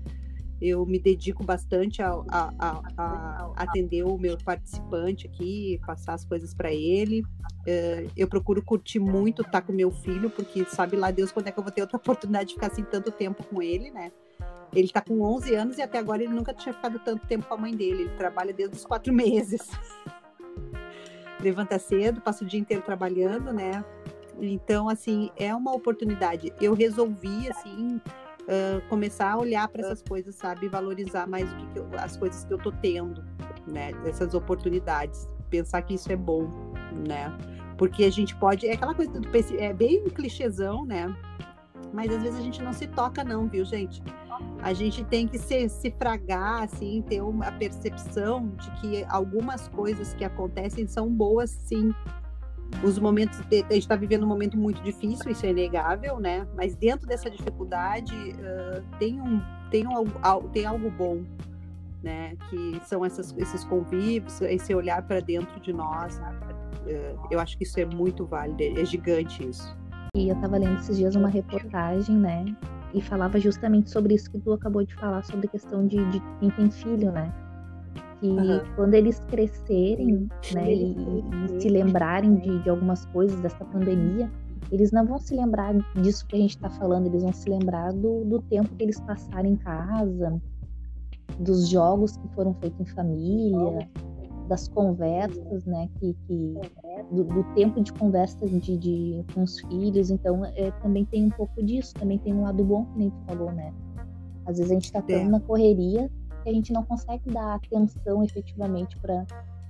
eu 0.61 0.87
me 0.87 0.99
dedico 0.99 1.45
bastante 1.45 2.01
a, 2.01 2.11
a, 2.29 2.53
a, 2.59 2.83
a, 2.97 3.53
atender 3.57 4.05
o 4.05 4.17
meu 4.17 4.39
participante 4.39 5.27
aqui, 5.27 5.81
passar 5.87 6.15
as 6.15 6.25
coisas 6.25 6.55
para 6.55 6.73
ele. 6.73 7.23
Uh, 7.67 8.11
eu 8.17 8.29
procuro 8.29 8.63
curtir 8.63 8.99
muito 8.99 9.43
estar 9.43 9.61
tá 9.61 9.63
com 9.63 9.73
meu 9.73 9.91
filho, 9.91 10.31
porque 10.31 10.65
sabe 10.65 10.97
lá 10.97 11.11
Deus 11.11 11.33
quando 11.33 11.49
é 11.49 11.53
que 11.53 11.59
eu 11.59 11.63
vou 11.63 11.73
ter 11.73 11.83
outra 11.83 11.97
oportunidade 11.99 12.49
de 12.49 12.55
ficar 12.55 12.69
assim 12.69 12.85
tanto 12.85 13.11
tempo 13.11 13.43
com 13.45 13.61
ele, 13.61 13.91
né? 13.91 14.13
Ele 14.73 14.89
tá 14.89 15.01
com 15.01 15.21
11 15.21 15.55
anos 15.55 15.79
e 15.79 15.83
até 15.83 15.99
agora 15.99 16.23
ele 16.23 16.33
nunca 16.33 16.53
tinha 16.53 16.73
ficado 16.73 16.99
tanto 16.99 17.27
tempo 17.27 17.47
com 17.47 17.55
a 17.55 17.59
mãe 17.59 17.75
dele. 17.75 18.03
Ele 18.03 18.17
trabalha 18.17 18.53
desde 18.53 18.77
os 18.77 18.85
quatro 18.85 19.13
meses. 19.15 19.69
Levanta 21.41 21.79
cedo, 21.79 22.21
passa 22.21 22.45
o 22.45 22.47
dia 22.47 22.59
inteiro 22.59 22.83
trabalhando, 22.83 23.53
né? 23.53 23.85
Então, 24.40 24.88
assim, 24.88 25.31
é 25.37 25.55
uma 25.55 25.75
oportunidade. 25.75 26.53
Eu 26.61 26.75
resolvi, 26.75 27.49
assim, 27.51 28.01
uh, 28.42 28.81
começar 28.88 29.33
a 29.33 29.38
olhar 29.38 29.68
para 29.68 29.83
essas 29.83 30.03
coisas, 30.03 30.35
sabe? 30.35 30.68
Valorizar 30.68 31.27
mais 31.27 31.51
o 31.53 31.57
que, 31.57 31.79
eu, 31.79 31.88
as 31.99 32.16
coisas 32.16 32.44
que 32.44 32.53
eu 32.53 32.59
tô 32.59 32.73
tendo, 32.73 33.25
né? 33.66 33.92
Essas 34.07 34.35
oportunidades. 34.35 35.29
Pensar 35.51 35.83
que 35.83 35.94
isso 35.94 36.11
é 36.11 36.16
bom, 36.16 36.49
né? 37.07 37.37
Porque 37.79 38.05
a 38.05 38.11
gente 38.11 38.35
pode. 38.37 38.66
É 38.66 38.75
aquela 38.75 38.94
coisa 38.94 39.12
do 39.12 39.29
é 39.59 39.73
bem 39.73 40.05
clichêzão, 40.05 40.85
né? 40.85 41.14
Mas 41.92 42.11
às 42.11 42.23
vezes 42.23 42.40
a 42.40 42.42
gente 42.42 42.61
não 42.61 42.73
se 42.73 42.88
toca, 42.88 43.23
não, 43.23 43.47
viu, 43.47 43.64
gente? 43.64 44.03
A 44.61 44.73
gente 44.73 45.05
tem 45.05 45.29
que 45.29 45.38
se, 45.38 45.68
se 45.68 45.92
fragar, 45.92 46.64
assim, 46.64 47.03
ter 47.03 47.23
uma 47.23 47.53
percepção 47.53 48.49
de 48.57 48.70
que 48.81 49.05
algumas 49.09 49.68
coisas 49.68 50.12
que 50.14 50.25
acontecem 50.25 50.88
são 50.88 51.09
boas, 51.09 51.51
sim. 51.51 51.94
Os 52.83 52.99
momentos. 52.99 53.39
De, 53.47 53.61
a 53.63 53.73
gente 53.73 53.83
está 53.83 53.97
vivendo 53.97 54.25
um 54.25 54.29
momento 54.29 54.57
muito 54.57 54.83
difícil, 54.83 55.31
isso 55.31 55.47
é 55.47 55.51
inegável, 55.51 56.19
né? 56.19 56.47
Mas 56.57 56.75
dentro 56.77 57.07
dessa 57.07 57.31
dificuldade 57.31 58.15
uh, 58.15 58.83
tem, 58.99 59.21
um, 59.21 59.41
tem, 59.71 59.87
um, 59.87 60.05
tem 60.53 60.67
algo 60.67 60.91
bom, 60.91 61.23
né? 62.03 62.37
Que 62.51 62.81
são 62.85 63.05
essas, 63.05 63.35
esses 63.39 63.65
convívios, 63.65 64.41
esse 64.43 64.75
olhar 64.75 65.03
para 65.03 65.21
dentro 65.21 65.59
de 65.61 65.73
nós. 65.73 66.19
Uh, 66.19 67.19
eu 67.31 67.41
acho 67.41 67.57
que 67.57 67.65
isso 67.65 67.79
é 67.81 67.85
muito 67.85 68.27
válido, 68.27 68.63
é 68.63 68.85
gigante 68.85 69.49
isso. 69.49 69.77
E 70.17 70.29
eu 70.29 70.35
estava 70.35 70.57
lendo 70.59 70.79
esses 70.79 70.97
dias 70.97 71.17
uma 71.17 71.29
reportagem, 71.29 72.17
né? 72.17 72.45
E 72.93 73.01
falava 73.01 73.41
justamente 73.41 73.91
sobre 73.91 74.15
isso 74.15 74.31
que 74.31 74.39
tu 74.39 74.53
acabou 74.53 74.85
de 74.85 74.95
falar, 74.95 75.25
sobre 75.25 75.47
a 75.47 75.51
questão 75.51 75.87
de, 75.87 75.97
de 76.11 76.21
quem 76.39 76.51
tem 76.51 76.71
filho, 76.71 77.11
né? 77.11 77.33
Que 78.25 78.31
uhum. 78.31 78.61
quando 78.75 78.95
eles 78.95 79.21
crescerem, 79.29 80.31
né, 80.55 80.73
e, 80.73 80.95
e 80.95 81.61
se 81.61 81.69
lembrarem 81.69 82.37
de, 82.37 82.63
de 82.63 82.71
algumas 82.71 83.05
coisas 83.07 83.39
dessa 83.43 83.63
pandemia, 83.67 84.31
eles 84.73 84.91
não 84.93 85.05
vão 85.05 85.19
se 85.19 85.35
lembrar 85.35 85.75
disso 86.01 86.27
que 86.27 86.37
a 86.37 86.39
gente 86.39 86.57
está 86.57 86.71
falando, 86.71 87.07
eles 87.07 87.23
vão 87.23 87.35
se 87.35 87.51
lembrar 87.51 87.93
do, 87.93 88.25
do 88.25 88.41
tempo 88.41 88.75
que 88.77 88.83
eles 88.83 88.99
passaram 89.01 89.47
em 89.47 89.57
casa, 89.57 90.41
dos 91.39 91.69
jogos 91.69 92.17
que 92.17 92.27
foram 92.29 92.55
feitos 92.55 92.81
em 92.81 92.87
família, 92.87 93.87
das 94.49 94.69
conversas, 94.69 95.67
né, 95.67 95.87
que, 96.01 96.17
que 96.27 96.55
do, 97.11 97.25
do, 97.25 97.45
tempo 97.55 97.83
de 97.83 97.93
conversa 97.93 98.47
de, 98.47 98.79
de, 98.79 99.23
com 99.35 99.43
os 99.43 99.61
filhos, 99.61 100.11
então 100.11 100.47
é, 100.47 100.71
também 100.83 101.05
tem 101.05 101.25
um 101.27 101.31
pouco 101.31 101.63
disso, 101.63 101.93
também 101.93 102.17
tem 102.17 102.33
um 102.33 102.45
lado 102.45 102.65
bom 102.65 102.87
que 102.87 102.99
nem 103.01 103.11
tu 103.11 103.21
falou, 103.27 103.53
né? 103.53 103.71
Às 104.47 104.57
vezes 104.57 104.71
a 104.71 104.75
gente 104.75 104.85
está 104.85 105.03
tão 105.03 105.17
é. 105.17 105.25
na 105.25 105.41
correria 105.41 106.11
que 106.44 106.50
a 106.50 106.52
gente 106.52 106.72
não 106.72 106.85
consegue 106.85 107.30
dar 107.30 107.54
atenção 107.54 108.22
efetivamente 108.22 108.96
para 108.98 109.24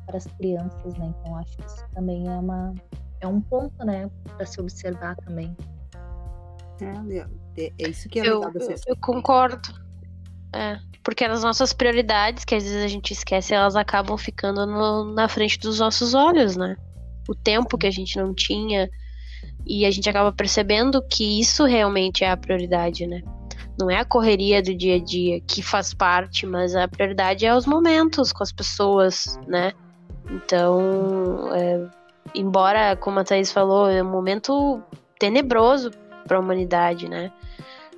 as 0.08 0.26
crianças, 0.26 0.94
né? 0.98 1.14
Então 1.20 1.37
acho 1.37 1.56
que 1.56 1.64
isso 1.64 1.84
também 1.94 2.28
é 2.28 2.37
uma 2.37 2.74
é 3.20 3.26
um 3.26 3.40
ponto, 3.40 3.84
né, 3.87 4.10
para 4.37 4.44
se 4.44 4.60
observar 4.60 5.16
também. 5.16 5.56
É, 6.80 7.62
é, 7.62 7.72
é 7.78 7.88
isso 7.88 8.08
que 8.08 8.20
é 8.20 8.26
eu, 8.26 8.42
eu, 8.42 8.74
eu 8.87 8.96
concordo. 8.96 9.72
É, 10.52 10.78
porque 11.02 11.24
as 11.24 11.42
nossas 11.42 11.72
prioridades, 11.72 12.44
que 12.44 12.54
às 12.54 12.64
vezes 12.64 12.84
a 12.84 12.88
gente 12.88 13.12
esquece, 13.12 13.54
elas 13.54 13.76
acabam 13.76 14.18
ficando 14.18 14.66
no, 14.66 15.14
na 15.14 15.28
frente 15.28 15.58
dos 15.58 15.78
nossos 15.78 16.14
olhos, 16.14 16.56
né? 16.56 16.76
O 17.28 17.34
tempo 17.34 17.78
que 17.78 17.87
a 17.87 17.90
gente 17.90 18.18
não 18.18 18.34
tinha. 18.34 18.90
E 19.66 19.87
a 19.87 19.90
gente 19.90 20.08
acaba 20.08 20.30
percebendo 20.30 21.02
que 21.06 21.40
isso 21.40 21.64
realmente 21.64 22.24
é 22.24 22.30
a 22.30 22.37
prioridade, 22.37 23.06
né? 23.06 23.22
Não 23.78 23.90
é 23.90 23.98
a 23.98 24.04
correria 24.04 24.62
do 24.62 24.74
dia 24.74 24.96
a 24.96 24.98
dia 24.98 25.40
que 25.40 25.62
faz 25.62 25.92
parte, 25.92 26.46
mas 26.46 26.76
a 26.76 26.87
prioridade 26.87 27.44
é 27.44 27.54
os 27.54 27.66
momentos 27.66 28.32
com 28.32 28.42
as 28.42 28.52
pessoas, 28.52 29.38
né? 29.48 29.72
Então, 30.30 31.52
é, 31.54 31.87
embora, 32.34 32.96
como 32.96 33.18
a 33.18 33.24
Thaís 33.24 33.52
falou, 33.52 33.88
é 33.88 34.02
um 34.02 34.10
momento 34.10 34.82
tenebroso 35.18 35.90
para 36.26 36.37
a 36.37 36.40
humanidade, 36.40 37.08
né? 37.08 37.32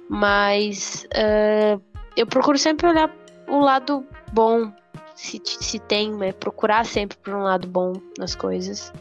Mas 0.09 1.07
uh, 1.13 1.81
eu 2.17 2.27
procuro 2.27 2.59
sempre 2.59 2.87
olhar 2.87 3.15
o 3.49 3.59
lado 3.61 4.05
bom, 4.33 4.73
se, 5.15 5.41
se 5.45 5.79
tem, 5.79 6.13
né? 6.13 6.33
Procurar 6.33 6.87
sempre 6.87 7.17
por 7.19 7.35
um 7.35 7.43
lado 7.43 7.69
bom 7.69 7.93
nas 8.19 8.35
coisas. 8.35 8.93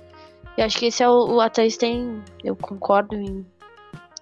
E 0.58 0.62
acho 0.62 0.78
que 0.78 0.88
esse 0.88 1.04
é 1.04 1.10
o, 1.10 1.36
o 1.36 1.42
Ateis 1.42 1.78
tem. 1.78 2.22
Eu 2.44 2.56
concordo 2.56 3.16
em 3.16 3.46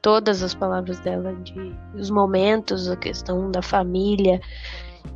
todas 0.04 0.44
as 0.44 0.54
palavras 0.54 1.00
dela, 1.00 1.34
de 1.34 1.74
os 1.96 2.10
momentos, 2.10 2.90
a 2.90 2.96
questão 2.98 3.50
da 3.50 3.62
família, 3.62 4.42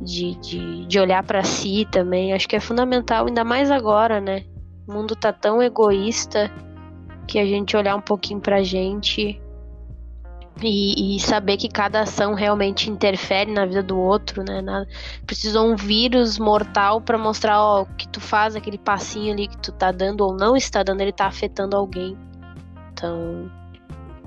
de, 0.00 0.34
de, 0.36 0.86
de 0.86 0.98
olhar 0.98 1.22
para 1.22 1.44
si 1.44 1.86
também. 1.92 2.32
Acho 2.32 2.48
que 2.48 2.56
é 2.56 2.60
fundamental, 2.60 3.26
ainda 3.26 3.44
mais 3.44 3.70
agora, 3.70 4.18
né? 4.18 4.44
O 4.88 4.92
mundo 4.92 5.14
tá 5.14 5.30
tão 5.30 5.62
egoísta 5.62 6.50
que 7.26 7.38
a 7.38 7.44
gente 7.44 7.76
olhar 7.76 7.94
um 7.94 8.00
pouquinho 8.00 8.40
pra 8.40 8.62
gente 8.62 9.38
e, 10.62 11.16
e, 11.16 11.20
saber 11.20 11.58
que 11.58 11.68
cada 11.68 12.00
ação 12.00 12.32
realmente 12.32 12.90
interfere 12.90 13.52
na 13.52 13.66
vida 13.66 13.82
do 13.82 13.98
outro, 13.98 14.42
né? 14.42 14.62
Na, 14.62 14.86
precisou 15.26 15.70
um 15.70 15.76
vírus 15.76 16.38
mortal 16.38 17.02
para 17.02 17.18
mostrar, 17.18 17.62
ó, 17.62 17.82
o 17.82 17.86
que 17.94 18.08
tu 18.08 18.22
faz, 18.22 18.56
aquele 18.56 18.78
passinho 18.78 19.34
ali 19.34 19.48
que 19.48 19.58
tu 19.58 19.70
tá 19.70 19.92
dando 19.92 20.22
ou 20.22 20.34
não 20.34 20.56
está 20.56 20.82
dando, 20.82 21.02
ele 21.02 21.12
tá 21.12 21.26
afetando 21.26 21.76
alguém. 21.76 22.16
Então, 22.92 23.50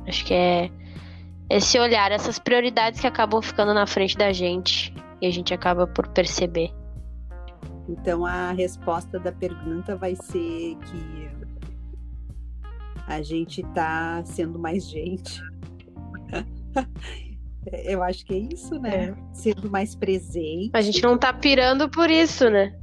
acho 0.07 0.25
que 0.25 0.33
é 0.33 0.69
esse 1.49 1.77
olhar, 1.79 2.11
essas 2.11 2.39
prioridades 2.39 2.99
que 2.99 3.07
acabam 3.07 3.41
ficando 3.41 3.73
na 3.73 3.85
frente 3.85 4.17
da 4.17 4.31
gente 4.31 4.93
e 5.21 5.27
a 5.27 5.31
gente 5.31 5.53
acaba 5.53 5.85
por 5.85 6.07
perceber. 6.07 6.71
Então, 7.89 8.25
a 8.25 8.51
resposta 8.51 9.19
da 9.19 9.31
pergunta 9.31 9.95
vai 9.95 10.15
ser 10.15 10.77
que 10.77 11.29
a 13.07 13.21
gente 13.21 13.63
tá 13.73 14.21
sendo 14.23 14.57
mais 14.57 14.87
gente 14.87 15.41
Eu 17.85 18.01
acho 18.01 18.25
que 18.25 18.33
é 18.33 18.37
isso, 18.53 18.79
né? 18.79 19.09
É. 19.09 19.15
Sendo 19.33 19.69
mais 19.69 19.95
presente. 19.95 20.71
A 20.73 20.81
gente 20.81 21.01
não 21.03 21.17
tá 21.17 21.31
pirando 21.31 21.89
por 21.89 22.09
isso, 22.09 22.49
né? 22.49 22.75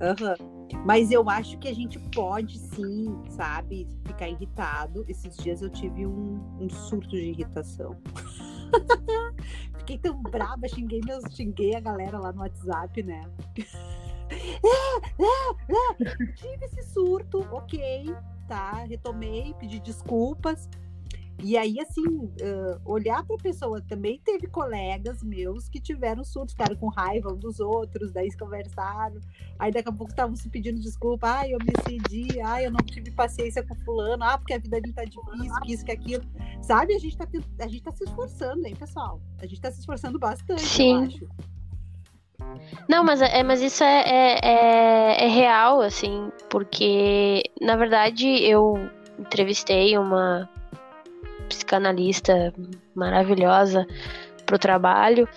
Uhum. 0.00 0.53
Mas 0.84 1.10
eu 1.10 1.28
acho 1.28 1.58
que 1.58 1.68
a 1.68 1.74
gente 1.74 1.98
pode 1.98 2.58
sim, 2.58 3.16
sabe, 3.28 3.88
ficar 4.04 4.28
irritado. 4.28 5.04
Esses 5.08 5.36
dias 5.36 5.62
eu 5.62 5.70
tive 5.70 6.06
um, 6.06 6.40
um 6.60 6.68
surto 6.68 7.10
de 7.10 7.30
irritação. 7.30 7.96
Fiquei 9.78 9.98
tão 9.98 10.20
brava, 10.22 10.68
xinguei, 10.68 11.00
meus, 11.04 11.24
xinguei 11.34 11.74
a 11.74 11.80
galera 11.80 12.18
lá 12.18 12.32
no 12.32 12.40
WhatsApp, 12.40 13.02
né? 13.02 13.22
tive 16.36 16.64
esse 16.64 16.82
surto, 16.82 17.46
ok, 17.52 18.14
tá? 18.48 18.84
Retomei, 18.84 19.54
pedi 19.58 19.80
desculpas. 19.80 20.68
E 21.42 21.58
aí, 21.58 21.78
assim, 21.80 22.06
uh, 22.06 22.80
olhar 22.84 23.24
para 23.24 23.36
a 23.36 23.38
pessoa 23.38 23.80
também 23.82 24.20
teve 24.24 24.46
colegas 24.46 25.22
meus 25.22 25.68
que 25.68 25.80
tiveram 25.80 26.24
surtos, 26.24 26.54
ficaram 26.54 26.76
com 26.76 26.88
raiva 26.88 27.32
um 27.32 27.36
dos 27.36 27.60
outros, 27.60 28.12
daí 28.12 28.34
conversaram. 28.36 29.20
Aí 29.58 29.72
daqui 29.72 29.88
a 29.88 29.92
pouco 29.92 30.12
estavam 30.12 30.36
se 30.36 30.48
pedindo 30.48 30.80
desculpa, 30.80 31.28
ai, 31.28 31.52
eu 31.52 31.58
me 31.58 31.72
excedi, 31.76 32.40
ai, 32.40 32.66
eu 32.66 32.70
não 32.70 32.80
tive 32.84 33.10
paciência 33.10 33.62
com 33.62 33.74
fulano, 33.74 34.24
ah, 34.24 34.38
porque 34.38 34.54
a 34.54 34.58
vida 34.58 34.80
dele 34.80 34.94
tá 34.94 35.04
difícil, 35.04 35.60
que 35.62 35.72
isso, 35.72 35.84
que 35.84 35.92
aquilo. 35.92 36.24
Sabe, 36.62 36.94
a 36.94 36.98
gente 36.98 37.16
tá, 37.16 37.26
a 37.60 37.68
gente 37.68 37.82
tá 37.82 37.92
se 37.92 38.04
esforçando, 38.04 38.66
hein, 38.66 38.76
pessoal? 38.76 39.20
A 39.38 39.46
gente 39.46 39.60
tá 39.60 39.70
se 39.70 39.80
esforçando 39.80 40.18
bastante, 40.18 40.62
Sim. 40.62 40.94
eu 40.94 41.02
acho. 41.02 41.28
Não, 42.88 43.02
mas, 43.02 43.20
é, 43.20 43.42
mas 43.42 43.60
isso 43.60 43.82
é, 43.82 44.02
é, 44.06 44.40
é, 44.42 45.24
é 45.24 45.28
real, 45.28 45.80
assim, 45.80 46.30
porque, 46.48 47.42
na 47.60 47.76
verdade, 47.76 48.26
eu 48.26 48.74
entrevistei 49.18 49.96
uma 49.96 50.48
psicanalista 51.44 52.52
maravilhosa 52.94 53.86
pro 54.44 54.58
trabalho 54.58 55.28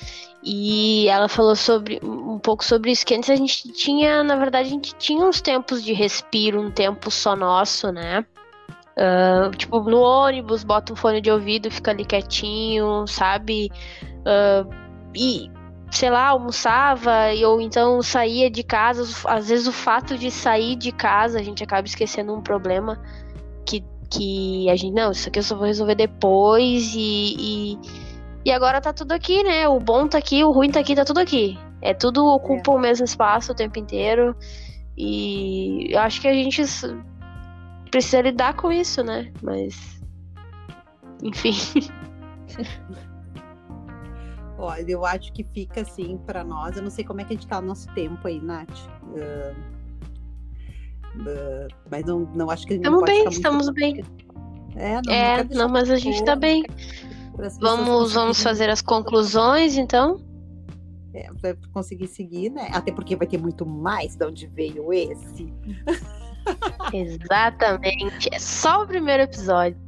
e 0.44 1.08
ela 1.10 1.28
falou 1.28 1.56
sobre 1.56 2.00
um 2.04 2.40
pouco 2.40 2.64
sobre 2.64 2.92
isso 2.92 3.06
que 3.06 3.16
antes 3.16 3.30
a 3.30 3.36
gente 3.36 3.70
tinha, 3.74 4.24
na 4.24 4.36
verdade, 4.36 4.68
a 4.68 4.72
gente 4.72 4.96
tinha 4.96 5.26
uns 5.26 5.42
tempos 5.42 5.84
de 5.84 5.94
respiro, 5.94 6.62
um 6.62 6.72
tempo 6.72 7.10
só 7.12 7.36
nosso, 7.36 7.92
né? 7.92 8.26
Uh, 8.98 9.52
tipo, 9.56 9.80
no 9.82 10.00
ônibus, 10.00 10.64
bota 10.64 10.94
um 10.94 10.96
fone 10.96 11.22
de 11.22 11.30
ouvido, 11.30 11.70
fica 11.70 11.92
ali 11.92 12.06
quietinho, 12.06 13.06
sabe? 13.08 13.72
Uh, 14.20 14.74
e, 15.14 15.52
sei 15.92 16.10
lá, 16.10 16.28
almoçava, 16.30 17.12
ou 17.46 17.60
então 17.60 18.02
saía 18.02 18.50
de 18.50 18.64
casa. 18.64 19.04
Às 19.26 19.50
vezes 19.50 19.68
o 19.68 19.74
fato 19.74 20.18
de 20.18 20.32
sair 20.32 20.76
de 20.76 20.92
casa, 20.92 21.40
a 21.40 21.44
gente 21.44 21.64
acaba 21.64 21.86
esquecendo 21.86 22.34
um 22.34 22.42
problema 22.42 23.00
que 24.10 24.70
a 24.70 24.76
gente, 24.76 24.94
não, 24.94 25.12
isso 25.12 25.30
aqui 25.30 25.40
eu 25.40 25.44
só 25.44 25.56
vou 25.56 25.66
resolver 25.66 25.96
depois 25.96 26.94
e, 26.96 27.36
e, 27.38 27.80
e, 28.46 28.52
agora 28.52 28.82
tá 28.82 28.94
tudo 28.94 29.12
aqui, 29.12 29.44
né? 29.44 29.68
O 29.68 29.80
bom 29.80 30.08
tá 30.08 30.18
aqui, 30.18 30.44
o 30.44 30.52
ruim 30.52 30.72
tá 30.72 30.80
aqui, 30.80 30.96
tá 30.96 31.06
tudo 31.06 31.20
aqui. 31.20 31.58
É 31.82 31.94
tudo 31.94 32.26
ocupa 32.26 32.72
é. 32.72 32.76
o 32.76 32.80
mesmo 32.80 33.06
espaço 33.06 33.52
o 33.52 33.56
tempo 33.56 33.78
inteiro 33.78 34.36
e 34.98 35.94
eu 35.94 36.00
acho 36.00 36.20
que 36.20 36.28
a 36.28 36.34
gente 36.34 36.64
precisa 37.92 38.22
lidar 38.22 38.56
com 38.56 38.72
isso, 38.72 39.04
né? 39.04 39.32
Mas, 39.42 40.02
enfim. 41.24 41.54
Olha, 44.58 44.92
eu 44.92 45.06
acho 45.06 45.32
que 45.34 45.44
fica 45.44 45.82
assim 45.82 46.18
para 46.26 46.44
nós. 46.44 46.76
Eu 46.76 46.84
não 46.84 46.90
sei 46.90 47.06
como 47.06 47.22
é 47.22 47.24
que 47.24 47.34
a 47.34 47.36
gente 47.36 47.48
tá 47.48 47.62
no 47.62 47.68
nosso 47.68 47.88
tempo 47.94 48.28
aí, 48.28 48.42
Nath. 48.42 48.88
Uh, 49.04 49.77
mas 51.90 52.06
não, 52.06 52.20
não 52.36 52.50
acho 52.50 52.66
que 52.66 52.74
a 52.74 52.76
gente 52.76 52.86
Estamos 52.86 53.04
bem, 53.06 53.28
estamos 53.30 53.70
bem. 53.70 54.04
É, 54.76 55.02
não, 55.04 55.14
é, 55.14 55.44
não 55.44 55.70
mas 55.70 55.90
a 55.90 55.98
gente 55.98 56.24
tá 56.24 56.36
bem. 56.36 56.66
Vamos, 57.60 58.14
vamos 58.14 58.42
fazer 58.42 58.70
as 58.70 58.82
conclusões, 58.82 59.78
então? 59.78 60.20
É, 61.14 61.32
para 61.34 61.56
conseguir 61.72 62.08
seguir, 62.08 62.50
né? 62.50 62.70
Até 62.72 62.92
porque 62.92 63.16
vai 63.16 63.28
ter 63.28 63.38
muito 63.38 63.66
mais 63.66 64.16
de 64.16 64.26
onde 64.26 64.48
veio 64.48 64.92
esse. 64.94 65.54
Exatamente. 66.94 68.30
É 68.32 68.40
só 68.40 68.84
o 68.84 68.88
primeiro 68.88 69.24
episódio. 69.24 69.80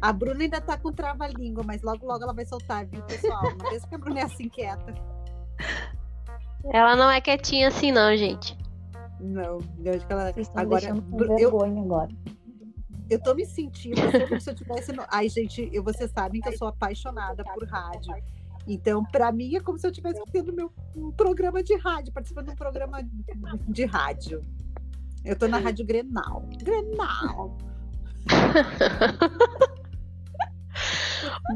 A 0.00 0.12
Bruna 0.12 0.42
ainda 0.42 0.60
tá 0.60 0.76
com 0.76 0.92
trava-língua, 0.92 1.64
mas 1.66 1.82
logo, 1.82 2.06
logo 2.06 2.22
ela 2.22 2.32
vai 2.32 2.44
soltar, 2.44 2.86
viu, 2.86 3.02
pessoal? 3.02 3.42
Não 3.42 3.70
pensa 3.70 3.86
que 3.86 3.94
a 3.94 3.98
Bruna 3.98 4.20
é 4.20 4.24
assim 4.24 4.48
quieta. 4.48 4.94
Ela 6.72 6.96
não 6.96 7.10
é 7.10 7.20
quietinha 7.20 7.68
assim, 7.68 7.92
não, 7.92 8.16
gente. 8.16 8.57
Não, 9.20 9.58
eu 9.84 9.94
acho 9.94 10.06
que 10.06 10.12
ela. 10.12 10.32
Vocês 10.32 10.46
estão 10.46 10.62
agora, 10.62 10.80
deixando 10.80 11.02
com 11.02 11.16
vergonha 11.16 11.78
eu... 11.78 11.82
agora. 11.82 12.10
Eu 13.10 13.22
tô 13.22 13.34
me 13.34 13.46
sentindo 13.46 14.00
como 14.28 14.40
se 14.40 14.50
eu 14.50 14.54
tivesse. 14.54 14.92
No... 14.92 15.04
Ai, 15.08 15.28
gente, 15.28 15.68
eu, 15.72 15.82
vocês 15.82 16.10
sabem 16.10 16.40
que 16.40 16.48
eu 16.48 16.58
sou 16.58 16.68
apaixonada 16.68 17.42
por 17.42 17.66
rádio. 17.66 18.14
Então, 18.66 19.02
para 19.02 19.32
mim, 19.32 19.56
é 19.56 19.60
como 19.60 19.78
se 19.78 19.86
eu 19.86 19.90
estivesse 19.90 20.22
tendo 20.30 20.52
meu, 20.52 20.70
um 20.94 21.10
programa 21.10 21.62
de 21.62 21.74
rádio, 21.76 22.12
participando 22.12 22.46
de 22.46 22.52
um 22.52 22.56
programa 22.56 22.98
de 23.66 23.84
rádio. 23.86 24.44
Eu 25.24 25.36
tô 25.36 25.48
na 25.48 25.58
Rádio 25.58 25.86
Grenal. 25.86 26.44
Grenal! 26.62 27.56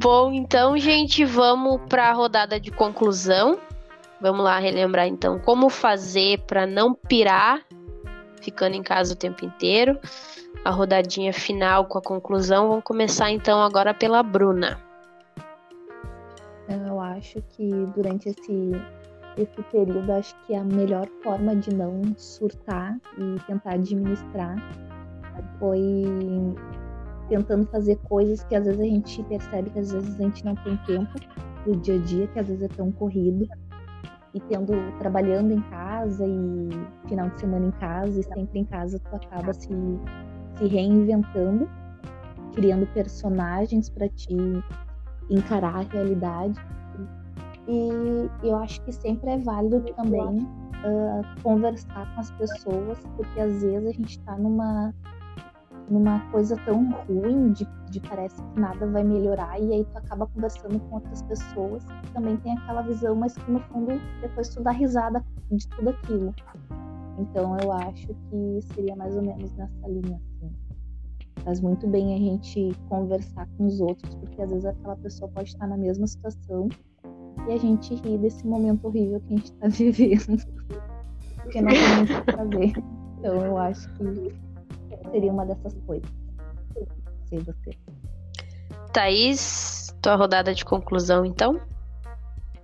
Bom, 0.01 0.33
então, 0.33 0.77
gente, 0.79 1.25
vamos 1.25 1.81
para 1.88 2.11
a 2.11 2.12
rodada 2.12 2.59
de 2.59 2.70
conclusão. 2.70 3.59
Vamos 4.22 4.44
lá 4.44 4.61
relembrar 4.61 5.08
então 5.08 5.40
como 5.40 5.68
fazer 5.68 6.38
para 6.46 6.64
não 6.64 6.94
pirar 6.94 7.61
ficando 8.40 8.76
em 8.76 8.82
casa 8.82 9.14
o 9.14 9.16
tempo 9.16 9.44
inteiro. 9.44 9.98
A 10.64 10.70
rodadinha 10.70 11.32
final 11.32 11.87
com 11.87 11.98
a 11.98 12.02
conclusão. 12.02 12.68
Vamos 12.68 12.85
começar 12.85 13.32
então 13.32 13.61
agora 13.61 13.92
pela 13.92 14.22
Bruna. 14.22 14.78
Eu 16.68 17.00
acho 17.00 17.42
que 17.50 17.68
durante 17.96 18.28
esse 18.28 18.70
esse 19.37 19.62
período 19.72 20.12
acho 20.12 20.37
que 20.46 20.54
a 20.54 20.62
melhor 20.62 21.08
forma 21.22 21.56
de 21.56 21.74
não 21.74 22.02
surtar 22.16 22.96
e 23.16 23.40
tentar 23.46 23.72
administrar 23.72 24.56
foi 25.58 26.04
tentando 27.28 27.66
fazer 27.68 27.96
coisas 28.08 28.44
que 28.44 28.54
às 28.54 28.66
vezes 28.66 28.80
a 28.80 28.85
gente 28.85 29.22
percebe 29.24 29.70
que 29.70 29.78
às 29.78 29.90
vezes 29.90 30.20
a 30.20 30.22
gente 30.22 30.44
não 30.44 30.54
tem 30.56 30.76
tempo 30.87 31.18
do 31.64 31.76
dia 31.76 31.94
a 31.94 31.98
dia, 31.98 32.26
que 32.26 32.38
às 32.38 32.46
vezes 32.46 32.62
é 32.62 32.68
tão 32.68 32.92
corrido. 32.92 33.48
E 34.35 34.40
tendo, 34.40 34.73
trabalhando 34.99 35.53
em 35.53 35.61
casa 35.62 36.25
e 36.27 36.71
final 37.09 37.29
de 37.31 37.40
semana 37.40 37.66
em 37.66 37.71
casa 37.73 38.18
e 38.18 38.23
sempre 38.23 38.61
em 38.61 38.64
casa, 38.64 38.99
tu 38.99 39.16
acaba 39.16 39.53
se, 39.53 39.68
se 40.57 40.66
reinventando, 40.66 41.68
criando 42.55 42.87
personagens 42.95 43.90
para 43.90 44.09
te 44.09 44.35
encarar 45.31 45.77
a 45.77 45.83
realidade. 45.83 46.59
E 47.68 48.29
eu 48.42 48.57
acho 48.57 48.81
que 48.83 48.92
sempre 48.92 49.31
é 49.31 49.38
válido 49.38 49.81
também 49.95 50.38
uh, 50.38 51.42
conversar 51.42 52.12
com 52.14 52.21
as 52.21 52.31
pessoas, 52.33 52.99
porque 53.16 53.40
às 53.40 53.62
vezes 53.62 53.88
a 53.88 53.92
gente 53.92 54.18
está 54.18 54.37
numa 54.37 54.95
numa 55.92 56.20
coisa 56.31 56.57
tão 56.64 56.90
ruim 57.07 57.52
de, 57.52 57.68
de 57.90 58.00
parece 58.00 58.42
que 58.42 58.61
nada 58.61 58.87
vai 58.87 59.05
melhorar 59.05 59.61
e 59.61 59.72
aí 59.72 59.85
tu 59.85 59.98
acaba 59.98 60.26
conversando 60.26 60.81
com 60.81 60.94
outras 60.94 61.20
pessoas 61.22 61.85
que 61.85 62.12
também 62.12 62.37
tem 62.38 62.57
aquela 62.57 62.81
visão, 62.81 63.14
mas 63.14 63.37
que 63.37 63.50
no 63.50 63.61
fundo 63.61 64.00
depois 64.22 64.48
tu 64.48 64.62
dá 64.62 64.70
risada 64.70 65.22
de 65.50 65.68
tudo 65.68 65.90
aquilo. 65.90 66.35
Então 67.18 67.59
eu 67.59 67.70
acho 67.72 68.09
que 68.09 68.61
seria 68.74 68.96
mais 68.96 69.14
ou 69.14 69.22
menos 69.22 69.52
nessa 69.52 69.87
linha 69.87 70.16
assim. 70.16 70.50
Faz 71.44 71.61
muito 71.61 71.87
bem 71.87 72.14
a 72.14 72.18
gente 72.18 72.72
conversar 72.88 73.46
com 73.59 73.66
os 73.66 73.81
outros, 73.81 74.14
porque 74.14 74.40
às 74.40 74.50
vezes 74.50 74.64
aquela 74.64 74.96
pessoa 74.96 75.31
pode 75.31 75.50
estar 75.50 75.66
na 75.66 75.76
mesma 75.76 76.07
situação 76.07 76.68
e 77.48 77.52
a 77.52 77.59
gente 77.59 77.94
ri 77.96 78.16
desse 78.16 78.46
momento 78.46 78.87
horrível 78.87 79.20
que 79.20 79.35
a 79.35 79.37
gente 79.37 79.52
está 79.52 79.68
vivendo. 79.68 80.42
porque 81.37 81.61
não 81.61 81.68
tem 81.68 81.96
muito 81.96 82.12
o 82.14 82.24
que 82.24 82.33
fazer. 82.33 82.72
Então 83.18 83.44
eu 83.44 83.59
acho 83.59 83.92
que 83.94 84.51
seria 85.10 85.32
uma 85.32 85.44
dessas 85.44 85.74
coisas. 85.86 86.10
Sei 87.28 87.38
você. 87.38 87.76
Thaís, 88.92 89.94
tua 90.02 90.16
rodada 90.16 90.54
de 90.54 90.64
conclusão, 90.64 91.24
então? 91.24 91.60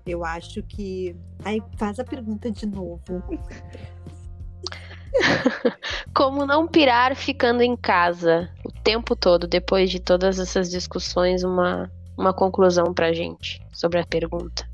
Eu 0.07 0.25
acho 0.25 0.63
que. 0.63 1.17
Aí 1.45 1.63
faz 1.77 1.99
a 1.99 2.05
pergunta 2.05 2.51
de 2.51 2.67
novo. 2.67 3.03
Como 6.15 6.47
não 6.47 6.67
pirar 6.67 7.15
ficando 7.15 7.63
em 7.63 7.77
casa 7.77 8.51
o 8.65 8.73
tempo 8.83 9.15
todo, 9.17 9.47
depois 9.47 9.91
de 9.91 10.01
todas 10.01 10.39
essas 10.39 10.71
discussões, 10.71 11.45
uma, 11.45 11.91
uma 12.17 12.33
conclusão 12.33 12.93
pra 12.95 13.13
gente 13.13 13.61
sobre 13.73 13.99
a 14.01 14.07
pergunta? 14.07 14.69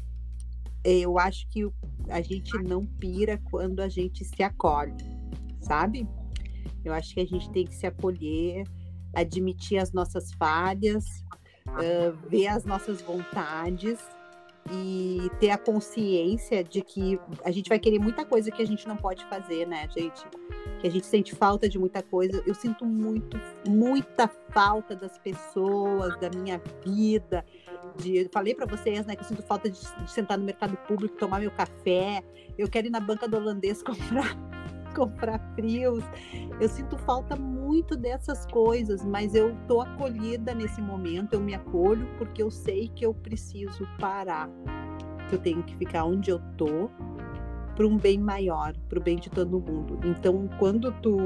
Eu 0.85 1.19
acho 1.19 1.49
que 1.49 1.67
a 2.09 2.21
gente 2.21 2.57
não 2.59 2.85
pira 2.85 3.41
quando 3.51 3.81
a 3.81 3.89
gente 3.89 4.25
se 4.25 4.43
acolhe, 4.43 4.95
sabe? 5.61 6.07
Eu 6.85 6.93
acho 6.93 7.15
que 7.15 7.21
a 7.21 7.27
gente 7.27 7.51
tem 7.51 7.67
que 7.67 7.75
se 7.75 7.87
acolher, 7.87 8.65
admitir 9.15 9.79
as 9.79 9.93
nossas 9.93 10.33
falhas, 10.33 11.05
uh, 11.69 12.29
ver 12.29 12.49
as 12.49 12.65
nossas 12.65 13.01
vontades 13.01 13.99
e 14.71 15.31
ter 15.39 15.51
a 15.51 15.59
consciência 15.59 16.65
de 16.65 16.81
que 16.81 17.21
a 17.45 17.51
gente 17.51 17.69
vai 17.69 17.79
querer 17.79 17.99
muita 17.99 18.25
coisa 18.25 18.51
que 18.51 18.63
a 18.63 18.67
gente 18.67 18.89
não 18.89 18.97
pode 18.97 19.25
fazer, 19.27 19.67
né, 19.67 19.87
gente? 19.95 20.25
Que 20.81 20.87
a 20.87 20.91
gente 20.91 21.07
sente 21.07 21.35
falta 21.35 21.69
de 21.69 21.79
muita 21.79 22.03
coisa. 22.03 22.43
Eu 22.47 22.55
sinto 22.55 22.87
muito, 22.87 23.39
muita 23.69 24.27
falta 24.51 24.97
das 24.97 25.19
pessoas, 25.19 26.19
da 26.19 26.31
minha 26.31 26.61
vida. 26.85 27.45
De, 27.97 28.17
eu 28.17 28.31
falei 28.33 28.55
para 28.55 28.67
vocês, 28.67 29.05
né, 29.05 29.15
que 29.15 29.23
eu 29.23 29.29
sinto 29.29 29.43
falta 29.43 29.69
de, 29.69 29.79
de 29.79 30.11
sentar 30.11 30.39
no 30.39 30.45
mercado 30.45 30.77
público, 30.89 31.17
tomar 31.19 31.41
meu 31.41 31.51
café. 31.51 32.23
Eu 32.57 32.69
quero 32.69 32.87
ir 32.87 32.91
na 32.91 33.01
banca 33.01 33.29
do 33.29 33.37
holandês 33.37 33.83
comprar 33.85 34.35
comprar 34.95 35.39
frios. 35.55 36.05
Eu 36.61 36.69
sinto 36.69 36.97
falta 36.99 37.37
muito 37.37 37.97
dessas 37.97 38.47
coisas, 38.47 39.05
mas 39.05 39.35
eu 39.35 39.57
tô 39.67 39.81
acolhida 39.81 40.55
nesse 40.55 40.81
momento, 40.81 41.35
eu 41.35 41.41
me 41.41 41.55
acolho 41.55 42.07
porque 42.17 42.43
eu 42.43 42.51
sei 42.51 42.89
que 42.89 43.05
eu 43.05 43.13
preciso 43.13 43.87
parar, 43.99 44.49
que 45.29 45.35
eu 45.35 45.39
tenho 45.39 45.63
que 45.63 45.77
ficar 45.77 46.05
onde 46.05 46.31
eu 46.31 46.41
tô 46.57 46.89
para 47.75 47.87
um 47.87 47.99
bem 47.99 48.19
maior, 48.19 48.75
para 48.89 48.99
o 48.99 49.03
bem 49.03 49.17
de 49.17 49.29
todo 49.29 49.61
mundo. 49.61 49.99
Então, 50.05 50.49
quando 50.59 50.93
tu 51.03 51.19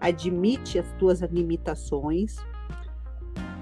admite 0.00 0.78
as 0.78 0.90
tuas 0.94 1.20
limitações, 1.20 2.36